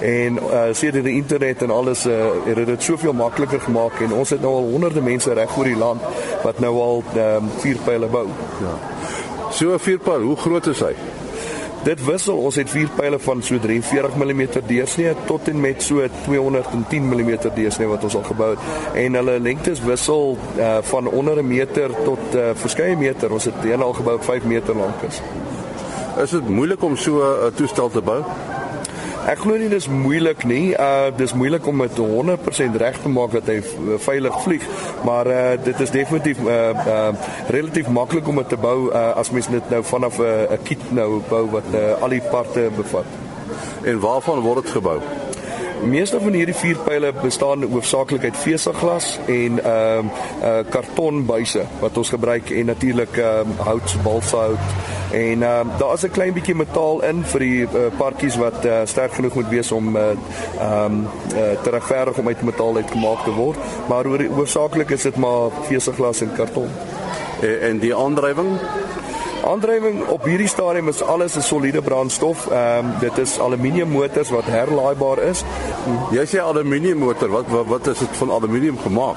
En 0.01 0.37
uh, 0.37 0.62
sedert 0.73 1.05
die 1.05 1.16
internet 1.16 1.62
en 1.62 1.71
alles 1.71 2.07
uh, 2.07 2.31
het 2.45 2.66
dit 2.66 2.83
soveel 2.83 3.12
makliker 3.12 3.61
gemaak 3.61 4.01
en 4.01 4.12
ons 4.12 4.31
het 4.31 4.40
nou 4.40 4.55
al 4.55 4.71
honderde 4.71 5.01
mense 5.01 5.33
reg 5.33 5.57
oor 5.57 5.64
die 5.64 5.77
land 5.77 6.03
wat 6.42 6.59
nou 6.59 6.75
al 6.81 7.05
ehm 7.14 7.45
um, 7.45 7.51
vuurpyle 7.59 8.07
bou. 8.07 8.27
Ja. 8.61 8.75
So 9.51 9.73
'n 9.73 9.79
vuurpyl, 9.79 10.21
hoe 10.21 10.37
groot 10.37 10.66
is 10.66 10.81
hy? 10.81 10.95
Dit 11.87 12.01
wissel. 12.03 12.40
Ons 12.42 12.57
het 12.59 12.70
vier 12.70 12.88
pile 12.99 13.18
van 13.22 13.42
so 13.46 13.62
43 13.62 14.16
mm 14.18 14.40
deursnee 14.66 15.12
tot 15.29 15.46
en 15.49 15.61
met 15.62 15.83
so 15.83 16.03
210 16.25 17.05
mm 17.12 17.31
deursnee 17.55 17.87
wat 17.87 18.05
ons 18.09 18.16
al 18.18 18.25
gebou 18.27 18.49
het. 18.57 18.64
En 19.05 19.14
hulle 19.14 19.37
lengtes 19.40 19.83
wissel 19.87 20.35
uh, 20.59 20.79
van 20.90 21.07
onder 21.07 21.38
'n 21.38 21.46
meter 21.46 21.94
tot 22.05 22.35
uh, 22.35 22.51
verskeie 22.55 22.96
meter. 22.96 23.33
Ons 23.33 23.44
het 23.44 23.55
een 23.62 23.83
al 23.83 23.92
gebou 23.92 24.18
5 24.20 24.44
meter 24.44 24.77
lank 24.77 25.03
is. 25.07 25.20
Is 26.22 26.31
dit 26.31 26.49
moeilik 26.49 26.83
om 26.83 26.96
so 26.96 27.22
'n 27.22 27.55
toestel 27.55 27.88
te 27.88 28.01
bou? 28.01 28.22
Ek 29.27 29.41
glo 29.43 29.57
nie 29.59 29.67
dis 29.67 29.89
moeilik 29.91 30.45
nie. 30.47 30.71
Uh 30.79 31.09
dis 31.19 31.33
moeilik 31.35 31.67
om 31.67 31.81
dit 31.83 31.97
100% 31.99 32.77
reg 32.79 33.01
te 33.03 33.11
maak 33.11 33.33
dat 33.35 33.49
hy 33.51 33.57
veilig 34.05 34.37
vlieg, 34.45 34.69
maar 35.09 35.27
uh 35.27 35.41
dit 35.67 35.83
is 35.83 35.91
definitief 35.91 36.39
uh 36.47 36.71
uh 36.87 37.11
relatief 37.51 37.91
maklik 37.91 38.29
om 38.31 38.39
dit 38.39 38.55
te 38.55 38.61
bou 38.69 38.77
uh 38.93 39.09
as 39.19 39.35
mens 39.35 39.51
dit 39.51 39.75
nou 39.75 39.83
vanaf 39.83 40.23
'n 40.23 40.55
uh, 40.55 40.59
kit 40.62 40.91
nou 40.95 41.23
bou 41.29 41.45
wat 41.59 41.75
uh, 41.75 42.03
al 42.03 42.15
die 42.15 42.23
parte 42.31 42.71
bevat. 42.77 43.07
En 43.83 43.99
waarvan 44.01 44.47
word 44.47 44.62
dit 44.62 44.79
gebou? 44.79 45.01
Meeste 45.85 46.21
van 46.21 46.33
hierdie 46.33 46.55
vier 46.55 46.79
pile 46.87 47.12
bestaan 47.12 47.62
hoofsaaklik 47.69 48.25
uit 48.25 48.37
veseglas 48.37 49.19
en 49.27 49.59
ehm 49.62 50.09
uh, 50.09 50.49
uh, 50.49 50.59
kartonbuise 50.71 51.65
wat 51.81 51.97
ons 51.97 52.09
gebruik 52.09 52.51
en 52.51 52.67
natuurlik 52.67 53.17
ehm 53.17 53.51
uh, 53.51 53.65
hout, 53.67 53.97
balsahout 54.03 54.59
en 55.12 55.43
ehm 55.43 55.69
uh, 55.69 55.79
daar 55.79 55.93
is 55.95 56.05
'n 56.07 56.11
klein 56.11 56.33
bietjie 56.33 56.55
metaal 56.55 57.03
in 57.03 57.25
vir 57.25 57.41
die 57.41 57.62
uh, 57.62 57.87
partjies 57.97 58.37
wat 58.37 58.65
uh, 58.65 58.81
sterk 58.85 59.12
genoeg 59.12 59.35
moet 59.35 59.49
wees 59.49 59.73
om 59.73 59.97
ehm 59.97 60.19
uh, 60.61 60.85
um, 60.85 61.09
uh, 61.35 61.62
te 61.62 61.71
regverdig 61.71 62.19
om 62.19 62.29
uit 62.29 62.43
metaal 62.43 62.77
uitgemaak 62.77 63.25
te 63.25 63.31
word, 63.31 63.59
maar 63.89 64.05
hoofsaaklik 64.37 64.91
is 64.91 65.03
dit 65.03 65.17
maar 65.17 65.51
veseglas 65.69 66.21
en 66.21 66.33
karton. 66.37 66.71
En, 67.41 67.61
en 67.61 67.79
die 67.79 67.95
aandrywing 67.97 68.59
Aandrywing 69.47 70.01
op 70.11 70.25
hierdie 70.27 70.49
stadium 70.49 70.89
is 70.89 71.03
alles 71.03 71.37
'n 71.37 71.41
soliede 71.41 71.83
brandstof. 71.83 72.47
Ehm 72.47 72.87
um, 72.87 72.95
dit 73.01 73.19
is 73.19 73.39
aluminium 73.39 73.89
motors 73.89 74.31
wat 74.31 74.45
herlaaibaar 74.45 75.19
is. 75.19 75.45
Jy 76.11 76.25
sê 76.27 76.39
aluminium 76.39 76.99
motor, 76.99 77.29
wat 77.31 77.45
wat, 77.49 77.67
wat 77.67 77.87
is 77.87 77.99
dit 77.99 78.17
van 78.17 78.31
aluminium 78.31 78.79
gemaak? 78.79 79.17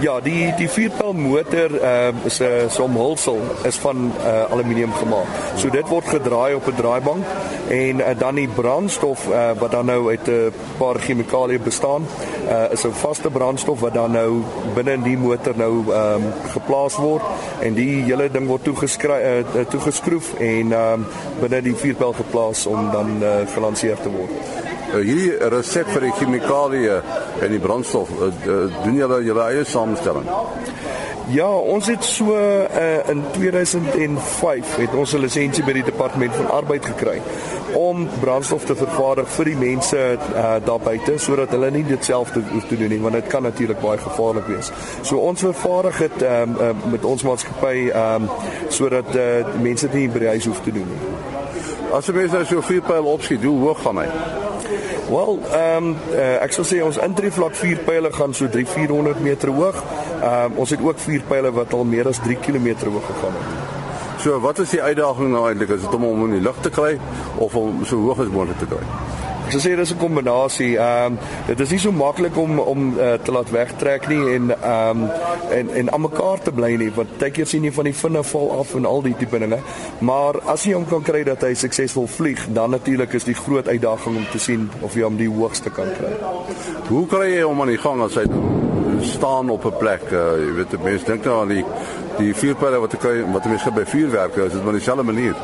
Ja, 0.00 0.20
die 0.20 0.54
die 0.56 0.68
vierpyl 0.68 1.12
motor 1.12 1.76
ehm 1.76 2.16
uh, 2.16 2.24
is 2.24 2.38
'n 2.40 2.44
uh, 2.44 2.70
so 2.70 2.82
omhulsel 2.82 3.40
is 3.64 3.76
van 3.76 4.12
uh, 4.24 4.50
aluminium 4.50 4.92
gemaak. 4.92 5.28
So 5.56 5.70
dit 5.70 5.88
word 5.88 6.08
gedraai 6.08 6.54
op 6.54 6.66
'n 6.66 6.74
draaibank 6.74 7.24
en 7.68 7.96
uh, 7.96 8.06
dan 8.18 8.34
die 8.34 8.48
brandstof 8.48 9.28
uh, 9.28 9.50
wat 9.58 9.70
dan 9.70 9.86
nou 9.86 10.08
uit 10.08 10.28
'n 10.28 10.52
paar 10.78 10.98
chemikalieë 10.98 11.60
bestaan, 11.60 12.06
uh, 12.48 12.72
is 12.72 12.84
'n 12.84 12.92
vaste 12.92 13.30
brandstof 13.30 13.80
wat 13.80 13.94
dan 13.94 14.10
nou 14.10 14.42
binne 14.74 14.92
in 14.92 15.02
die 15.02 15.18
motor 15.18 15.56
nou 15.56 15.92
ehm 15.92 16.14
um, 16.14 16.32
geplaas 16.52 16.96
word 16.96 17.22
en 17.60 17.74
die 17.74 18.02
hele 18.02 18.30
ding 18.30 18.46
word 18.46 18.64
toegeskryf 18.64 19.44
uh, 19.54 19.60
toegeskroef 19.68 20.34
en 20.38 20.72
ehm 20.72 20.92
um, 20.92 21.06
binne 21.40 21.62
die 21.62 21.76
vierpyl 21.76 22.12
geplaas 22.12 22.66
om 22.66 22.90
dan 22.90 23.22
uh, 23.22 23.28
gelanseer 23.54 23.96
te 24.00 24.10
word. 24.10 24.30
Uh, 24.90 25.04
hierdie 25.06 25.48
resep 25.48 25.86
vir 25.86 26.00
die 26.00 26.12
chemikalieë 26.12 27.02
en 27.40 27.50
die 27.50 27.60
brandstof, 27.62 28.08
uh, 28.10 28.26
uh, 28.46 28.84
doen 28.84 28.96
julle 28.96 29.22
julle 29.22 29.42
eie 29.42 29.64
samestelling? 29.64 30.26
Ja, 31.30 31.46
ons 31.46 31.86
het 31.86 32.04
so 32.04 32.34
uh, 32.34 33.08
in 33.08 33.22
2005 33.32 34.76
het 34.76 34.94
ons 34.94 35.12
'n 35.12 35.18
lisensie 35.18 35.64
by 35.64 35.72
die 35.72 35.84
departement 35.84 36.34
van 36.34 36.50
arbeid 36.50 36.84
gekry 36.84 37.22
om 37.74 38.08
brandstof 38.20 38.64
te 38.64 38.74
vervaardig 38.76 39.28
vir 39.28 39.44
die 39.44 39.56
mense 39.56 40.18
uh, 40.18 40.54
daar 40.64 40.80
buite 40.80 41.18
sodat 41.18 41.50
hulle 41.50 41.70
nie 41.70 41.84
dit 41.84 42.04
self 42.04 42.32
hoef 42.32 42.66
te 42.66 42.76
doen 42.76 42.88
nie 42.88 43.00
want 43.00 43.14
dit 43.14 43.26
kan 43.26 43.42
natuurlik 43.42 43.80
baie 43.80 43.98
gevaarlik 43.98 44.46
wees. 44.46 44.72
So 45.02 45.16
ons 45.16 45.40
vervaardig 45.40 45.98
dit 45.98 46.22
um, 46.22 46.56
uh, 46.60 46.74
met 46.90 47.04
ons 47.04 47.22
maatskappy 47.22 47.90
um, 47.94 48.28
sodat 48.68 49.14
uh, 49.14 49.54
mense 49.62 49.86
dit 49.86 49.94
nie 49.94 50.08
by 50.08 50.18
die 50.18 50.34
huis 50.34 50.46
hoef 50.46 50.60
te 50.60 50.72
doen 50.72 50.88
nie. 50.90 51.02
As 51.92 52.06
jy 52.06 52.14
mens 52.14 52.32
nou 52.32 52.44
so 52.44 52.60
4 52.60 52.80
pyl 52.80 53.04
opskiet, 53.04 53.44
hoe 53.44 53.58
hoog 53.60 53.82
gaan 53.82 54.02
hy? 54.02 54.49
Wel, 55.10 55.38
ehm 55.50 55.84
um, 55.84 55.96
uh, 56.12 56.42
ek 56.44 56.52
sou 56.54 56.62
sê 56.62 56.76
ons 56.86 56.98
intree 57.02 57.32
vlak 57.34 57.56
4 57.58 57.80
pile 57.82 58.12
gaan 58.14 58.34
so 58.34 58.46
3-400 58.46 59.18
meter 59.24 59.50
hoog. 59.50 59.80
Ehm 60.22 60.52
um, 60.52 60.60
ons 60.62 60.70
het 60.70 60.82
ook 60.86 60.98
4 61.02 61.24
pile 61.26 61.50
wat 61.56 61.74
al 61.74 61.84
meer 61.84 62.06
as 62.06 62.22
3 62.22 62.36
km 62.38 62.68
hoog 62.86 63.06
gegaan 63.06 63.34
het. 63.40 64.22
So 64.22 64.38
wat 64.40 64.58
is 64.62 64.70
die 64.70 64.82
uitdaging 64.82 65.32
nou 65.32 65.48
eintlik? 65.48 65.74
Is 65.74 65.82
dit 65.82 65.94
om 65.94 66.06
hom 66.06 66.28
in 66.28 66.36
die 66.38 66.44
lug 66.46 66.60
te 66.62 66.70
kry 66.70 66.92
of 67.36 67.56
om 67.56 67.82
so 67.84 67.98
hoog 68.06 68.22
as 68.22 68.30
moontlik 68.30 68.62
te 68.62 68.70
kry? 68.70 68.84
Ek 69.50 69.58
sê 69.58 69.74
dis 69.74 69.90
'n 69.90 69.98
kombinasie. 69.98 70.78
Ehm 70.78 71.12
um, 71.12 71.18
dit 71.46 71.60
is 71.60 71.70
nie 71.70 71.78
so 71.78 71.90
maklik 71.92 72.36
om 72.36 72.58
om 72.58 72.98
uh, 72.98 73.14
te 73.22 73.32
laat 73.32 73.50
wegtrek 73.50 74.06
nie 74.08 74.34
en 74.34 74.50
ehm 74.50 75.02
um, 75.02 75.10
en 75.50 75.70
en 75.74 75.92
aan 75.92 76.00
mekaar 76.00 76.38
te 76.38 76.52
bly 76.52 76.76
nie 76.76 76.90
want 76.94 77.18
baie 77.18 77.30
keer 77.30 77.46
sien 77.46 77.64
jy 77.64 77.72
van 77.72 77.84
die 77.84 77.94
vinne 77.94 78.22
val 78.22 78.58
af 78.60 78.74
en 78.74 78.86
al 78.86 79.02
die 79.02 79.14
tipe 79.18 79.38
dinge. 79.38 79.58
Maar 79.98 80.38
as 80.46 80.64
jy 80.64 80.72
hom 80.72 80.86
kan 80.86 81.02
kry 81.02 81.24
dat 81.24 81.42
hy 81.42 81.54
suksesvol 81.54 82.06
vlieg, 82.06 82.46
dan 82.52 82.70
natuurlik 82.70 83.12
is 83.12 83.24
die 83.24 83.34
groot 83.34 83.68
uitdaging 83.68 84.16
om 84.16 84.26
te 84.32 84.38
sien 84.38 84.70
of 84.80 84.94
jy 84.94 85.02
hom 85.02 85.16
die 85.16 85.28
hoogste 85.28 85.70
kan 85.70 85.90
kry. 85.98 86.14
Hoe 86.88 87.06
kry 87.06 87.34
jy 87.34 87.42
hom 87.42 87.60
aan 87.60 87.74
die 87.74 87.82
gang 87.82 88.02
as 88.02 88.14
hy 88.14 88.26
staan 89.02 89.50
op 89.50 89.64
'n 89.64 89.78
plek? 89.78 90.12
Uh, 90.12 90.38
jy 90.46 90.54
weet 90.54 90.82
mense 90.84 91.06
dink 91.06 91.24
nou 91.24 91.40
aan 91.40 91.48
die 91.48 91.64
die 92.20 92.34
vuurpyle 92.36 92.80
wat 92.80 92.96
ek 92.96 93.04
kry 93.04 93.20
wat 93.32 93.48
mense 93.50 93.70
by 93.74 93.84
vuurwerke 93.88 94.46
is 94.46 94.56
dit 94.56 94.64
maar 94.64 94.76
dieselfde 94.76 95.06
manier. 95.06 95.36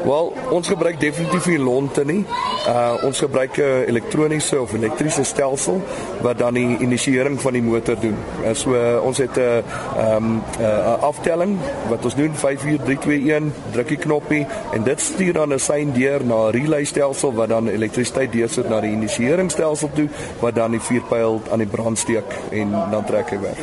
Wel, 0.00 0.32
ons 0.48 0.68
gebruik 0.68 0.96
definitief 1.00 1.46
nie 1.50 1.58
lonte 1.60 2.04
nie. 2.08 2.22
Uh 2.68 2.94
ons 3.04 3.18
gebruik 3.20 3.58
'n 3.58 3.84
elektroniese 3.92 4.60
of 4.60 4.72
elektriese 4.72 5.24
stelsel 5.24 5.82
wat 6.20 6.38
dan 6.38 6.54
die 6.54 6.78
inisiering 6.78 7.40
van 7.40 7.52
die 7.52 7.62
motor 7.62 8.00
doen. 8.00 8.16
Uh, 8.44 8.54
so 8.54 8.74
uh, 8.74 9.04
ons 9.04 9.18
het 9.18 9.36
'n 9.36 9.40
uh, 9.40 9.56
ehm 9.56 10.24
um, 10.24 10.42
'n 10.58 10.62
uh, 10.62 11.02
aftelling 11.02 11.58
wat 11.88 12.04
ons 12.04 12.14
doen 12.14 12.34
5 12.34 12.60
4 12.60 12.78
3 12.84 12.98
2 12.98 13.32
1, 13.32 13.52
druk 13.70 13.88
die 13.88 13.96
knoppie 13.96 14.46
en 14.72 14.82
dit 14.82 15.00
stuur 15.00 15.32
dan 15.32 15.52
'n 15.52 15.58
sein 15.58 15.92
deur 15.92 16.24
na 16.24 16.48
'n 16.48 16.50
relay 16.50 16.84
stelsel 16.84 17.34
wat 17.34 17.48
dan 17.48 17.68
elektrisiteit 17.68 18.32
deursit 18.32 18.68
na 18.68 18.80
die 18.80 18.90
inisieringsstelsel 18.90 19.90
toe 19.94 20.08
wat 20.38 20.54
dan 20.54 20.70
die 20.70 20.80
vuurpyl 20.80 21.42
aan 21.50 21.58
die 21.58 21.66
brand 21.68 21.98
steek 21.98 22.30
en 22.50 22.70
dan 22.70 23.04
trek 23.04 23.30
hy 23.30 23.40
weg. 23.40 23.58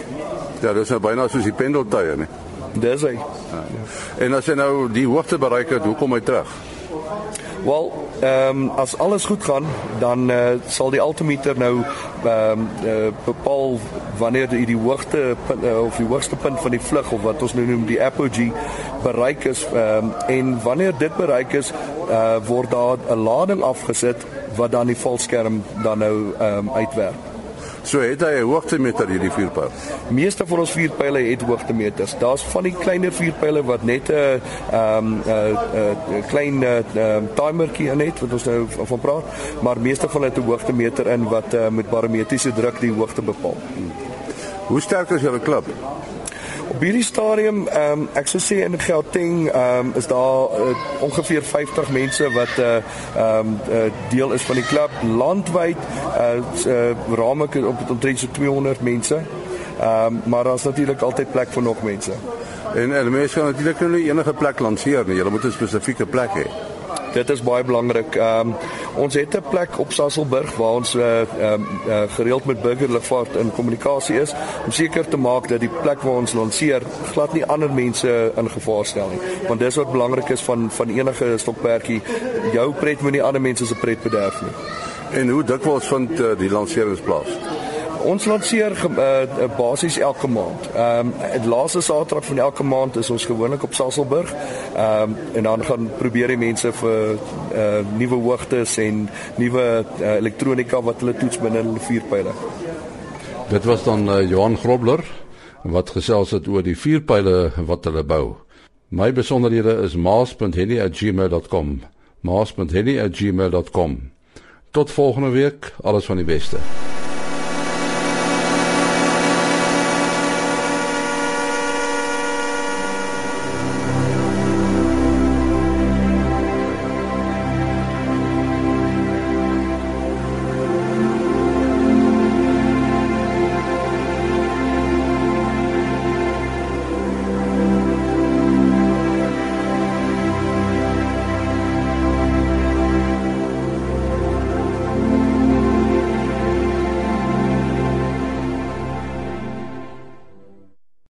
Ja, 0.62 0.74
dis 0.74 0.90
nou 0.90 1.00
byna 1.00 1.28
soos 1.28 1.44
die 1.44 1.54
pendeltuie, 1.54 2.16
nee. 2.16 2.47
Dis 2.74 3.02
hy. 3.02 3.14
Ja. 3.14 3.64
En 4.26 4.34
as 4.34 4.46
hy 4.46 4.54
nou 4.54 4.92
die 4.92 5.08
hoogte 5.08 5.38
bereik 5.38 5.70
het, 5.70 5.86
hoe 5.86 5.96
kom 5.96 6.14
hy 6.14 6.20
terug? 6.20 6.52
Wel, 7.66 7.94
ehm 8.20 8.62
um, 8.62 8.70
as 8.70 8.98
alles 8.98 9.26
goed 9.26 9.44
gaan, 9.44 9.66
dan 10.00 10.32
uh, 10.32 10.50
sal 10.68 10.90
die 10.90 11.02
altimeter 11.02 11.58
nou 11.58 11.82
ehm 12.24 12.60
um, 12.60 12.68
uh, 12.86 13.08
bepaal 13.26 13.80
wanneer 14.18 14.50
die, 14.50 14.66
die 14.66 14.78
hoogte 14.78 15.36
punt, 15.48 15.64
uh, 15.64 15.82
of 15.84 15.98
die 15.98 16.06
hoogste 16.06 16.36
punt 16.36 16.60
van 16.60 16.72
die 16.72 16.82
vlug 16.82 17.12
of 17.12 17.22
wat 17.22 17.42
ons 17.42 17.54
nou 17.54 17.66
noem 17.66 17.86
die 17.86 18.02
apogee 18.04 18.52
bereik 19.04 19.46
is 19.46 19.66
ehm 19.74 20.06
um, 20.06 20.12
en 20.28 20.60
wanneer 20.64 20.94
dit 20.98 21.16
bereik 21.18 21.54
is, 21.54 21.74
uh, 22.10 22.38
word 22.46 22.72
daar 22.72 22.98
'n 23.10 23.24
lading 23.24 23.62
afgesit 23.62 24.26
wat 24.56 24.72
dan 24.72 24.88
die 24.88 24.98
valskerm 24.98 25.64
dan 25.84 25.98
nou 25.98 26.34
ehm 26.40 26.58
um, 26.58 26.70
uitwerk. 26.70 27.37
So 27.88 28.02
het 28.04 28.20
hy 28.20 28.42
'n 28.44 28.50
hoogtemeter 28.52 29.08
hierdie 29.08 29.32
vuurpyl. 29.32 29.72
Meeste 30.12 30.46
van 30.48 30.60
ons 30.60 30.72
vuurpyle 30.72 31.20
het 31.20 31.42
hoogtemeters. 31.42 32.18
Daar's 32.20 32.44
van 32.44 32.64
die 32.64 32.76
kleiner 32.76 33.14
vuurpyle 33.14 33.64
wat 33.64 33.84
net 33.84 34.10
'n 34.10 34.42
ehm 34.72 35.14
'n 35.14 35.58
'n 36.18 36.24
klein 36.28 36.62
uh, 36.62 37.18
timertjie 37.34 37.90
in 37.90 38.00
het 38.00 38.20
wat 38.20 38.32
ons 38.32 38.44
nou 38.44 38.66
van 38.70 39.00
praat, 39.00 39.24
maar 39.62 39.80
meeste 39.80 40.10
van 40.10 40.22
hulle 40.22 40.34
het 40.34 40.44
'n 40.44 40.50
hoogtemeter 40.50 41.08
in 41.08 41.24
wat 41.24 41.54
uh, 41.54 41.68
met 41.70 41.90
barometriese 41.90 42.54
druk 42.54 42.80
die 42.80 42.92
hoogte 42.92 43.22
bepaal. 43.22 43.56
Hmm. 43.74 43.92
Hoe 44.68 44.82
sterk 44.82 45.10
is 45.10 45.22
julle 45.22 45.40
klub? 45.40 45.66
Op 46.68 46.82
hierdie 46.82 47.04
stadium, 47.04 47.68
ehm 47.68 47.92
um, 47.92 48.08
ek 48.20 48.28
sou 48.28 48.40
sê 48.44 48.58
in 48.66 48.76
Gauteng, 48.80 49.48
ehm 49.48 49.88
um, 49.88 49.92
is 49.96 50.08
daar 50.08 50.52
uh, 50.52 50.74
ongeveer 51.00 51.44
50 51.44 51.90
mense 51.90 52.32
wat 52.32 52.58
'n 52.58 52.62
uh, 52.62 52.76
ehm 52.76 53.48
um, 53.48 53.60
uh, 53.72 53.92
deel 54.10 54.32
is 54.34 54.42
van 54.42 54.56
die 54.56 54.66
klub 54.66 54.92
landwyd. 55.02 55.78
Uh, 55.78 56.44
uh 56.66 57.16
raamlik 57.16 57.56
op 57.56 57.90
omtrent 57.90 58.20
so 58.20 58.28
200 58.32 58.82
mense. 58.82 59.16
Ehm 59.16 60.06
um, 60.06 60.22
maar 60.26 60.44
daar's 60.44 60.64
natuurlik 60.64 61.02
altyd 61.02 61.32
plek 61.32 61.48
vir 61.50 61.64
nog 61.64 61.84
mense. 61.84 62.12
En 62.76 62.96
en 62.96 63.12
mense 63.12 63.40
kan 63.40 63.46
natuurlik 63.46 63.80
nie 63.80 64.10
enige 64.10 64.34
plek 64.34 64.60
lanseer 64.60 65.04
nie. 65.08 65.16
Jy 65.16 65.30
moet 65.30 65.44
'n 65.44 65.52
spesifieke 65.52 66.06
plek 66.06 66.30
hê. 66.34 66.48
Dit 67.14 67.30
is 67.30 67.44
baie 67.44 67.64
belangrik. 67.64 68.16
Ehm 68.16 68.40
um, 68.40 68.56
ons 68.96 69.14
het 69.14 69.36
'n 69.36 69.50
plek 69.50 69.80
op 69.80 69.92
Sasolburg 69.92 70.56
waar 70.56 70.74
ons 70.74 70.96
uh, 70.96 71.22
uh, 71.22 71.54
uh, 71.88 72.02
gereeld 72.08 72.46
met 72.46 72.62
burgerlugvaart 72.62 73.36
in 73.36 73.52
kommunikasie 73.52 74.20
is 74.22 74.34
om 74.66 74.72
seker 74.72 75.08
te 75.08 75.18
maak 75.18 75.48
dat 75.48 75.60
die 75.60 75.70
plek 75.82 76.02
waar 76.02 76.14
ons 76.14 76.34
lanseer 76.34 76.82
glad 77.12 77.34
nie 77.34 77.46
ander 77.46 77.72
mense 77.72 78.32
in 78.36 78.50
gevaar 78.50 78.86
stel 78.86 79.10
nie. 79.10 79.48
Want 79.48 79.60
dis 79.60 79.76
wat 79.76 79.92
belangrik 79.92 80.30
is 80.30 80.42
van 80.42 80.72
van 80.72 80.90
enige 80.90 81.38
stokperdjie. 81.38 82.02
Jou 82.54 82.74
pret 82.74 83.02
moenie 83.02 83.24
ander 83.24 83.42
mense 83.42 83.66
se 83.66 83.76
pret 83.76 84.04
bederf 84.04 84.42
nie. 84.42 84.56
En 85.20 85.30
hoe 85.30 85.44
dikwels 85.44 85.88
vind 85.88 86.20
uh, 86.20 86.38
die 86.38 86.52
lanserings 86.52 87.02
plaas? 87.02 87.67
Ons 88.08 88.24
lanseer 88.26 88.72
uh, 88.72 89.48
basies 89.58 89.98
elke 90.00 90.30
maand. 90.32 90.70
Ehm 90.72 91.10
um, 91.10 91.42
die 91.42 91.50
laaste 91.52 91.82
Saterdag 91.84 92.26
van 92.26 92.40
elke 92.40 92.64
maand 92.64 92.96
is 92.96 93.10
ons 93.12 93.26
gewoonlik 93.28 93.64
op 93.64 93.74
Sasolburg. 93.76 94.32
Ehm 94.76 95.12
um, 95.12 95.18
en 95.34 95.44
dan 95.44 95.64
gaan 95.64 95.90
probeer 95.98 96.32
die 96.32 96.40
mense 96.40 96.72
vir 96.72 97.18
uh, 97.18 97.82
nuwe 97.98 98.16
hoogtes 98.16 98.78
en 98.78 99.10
nuwe 99.36 99.66
uh, 99.84 100.14
elektronika 100.16 100.82
wat 100.82 101.04
hulle 101.04 101.18
toets 101.20 101.40
binne 101.44 101.64
hulle 101.66 101.84
vuurpyle. 101.90 102.36
Dit 103.50 103.68
was 103.68 103.84
dan 103.84 104.08
uh, 104.10 104.22
Johan 104.30 104.58
Grobler 104.58 105.04
wat 105.64 105.90
gesels 105.90 106.32
het 106.32 106.48
oor 106.48 106.64
die 106.64 106.78
vuurpyle 106.78 107.52
wat 107.68 107.90
hulle 107.90 108.04
bou. 108.08 108.36
My 108.88 109.12
besonderhede 109.12 109.82
is 109.84 109.96
maas.henny@gmail.com. 109.96 111.82
maas.henny@gmail.com. 112.22 114.00
Tot 114.72 114.92
volgende 114.92 115.30
week, 115.30 115.74
alles 115.84 116.06
van 116.06 116.16
die 116.16 116.26
beste. 116.26 116.58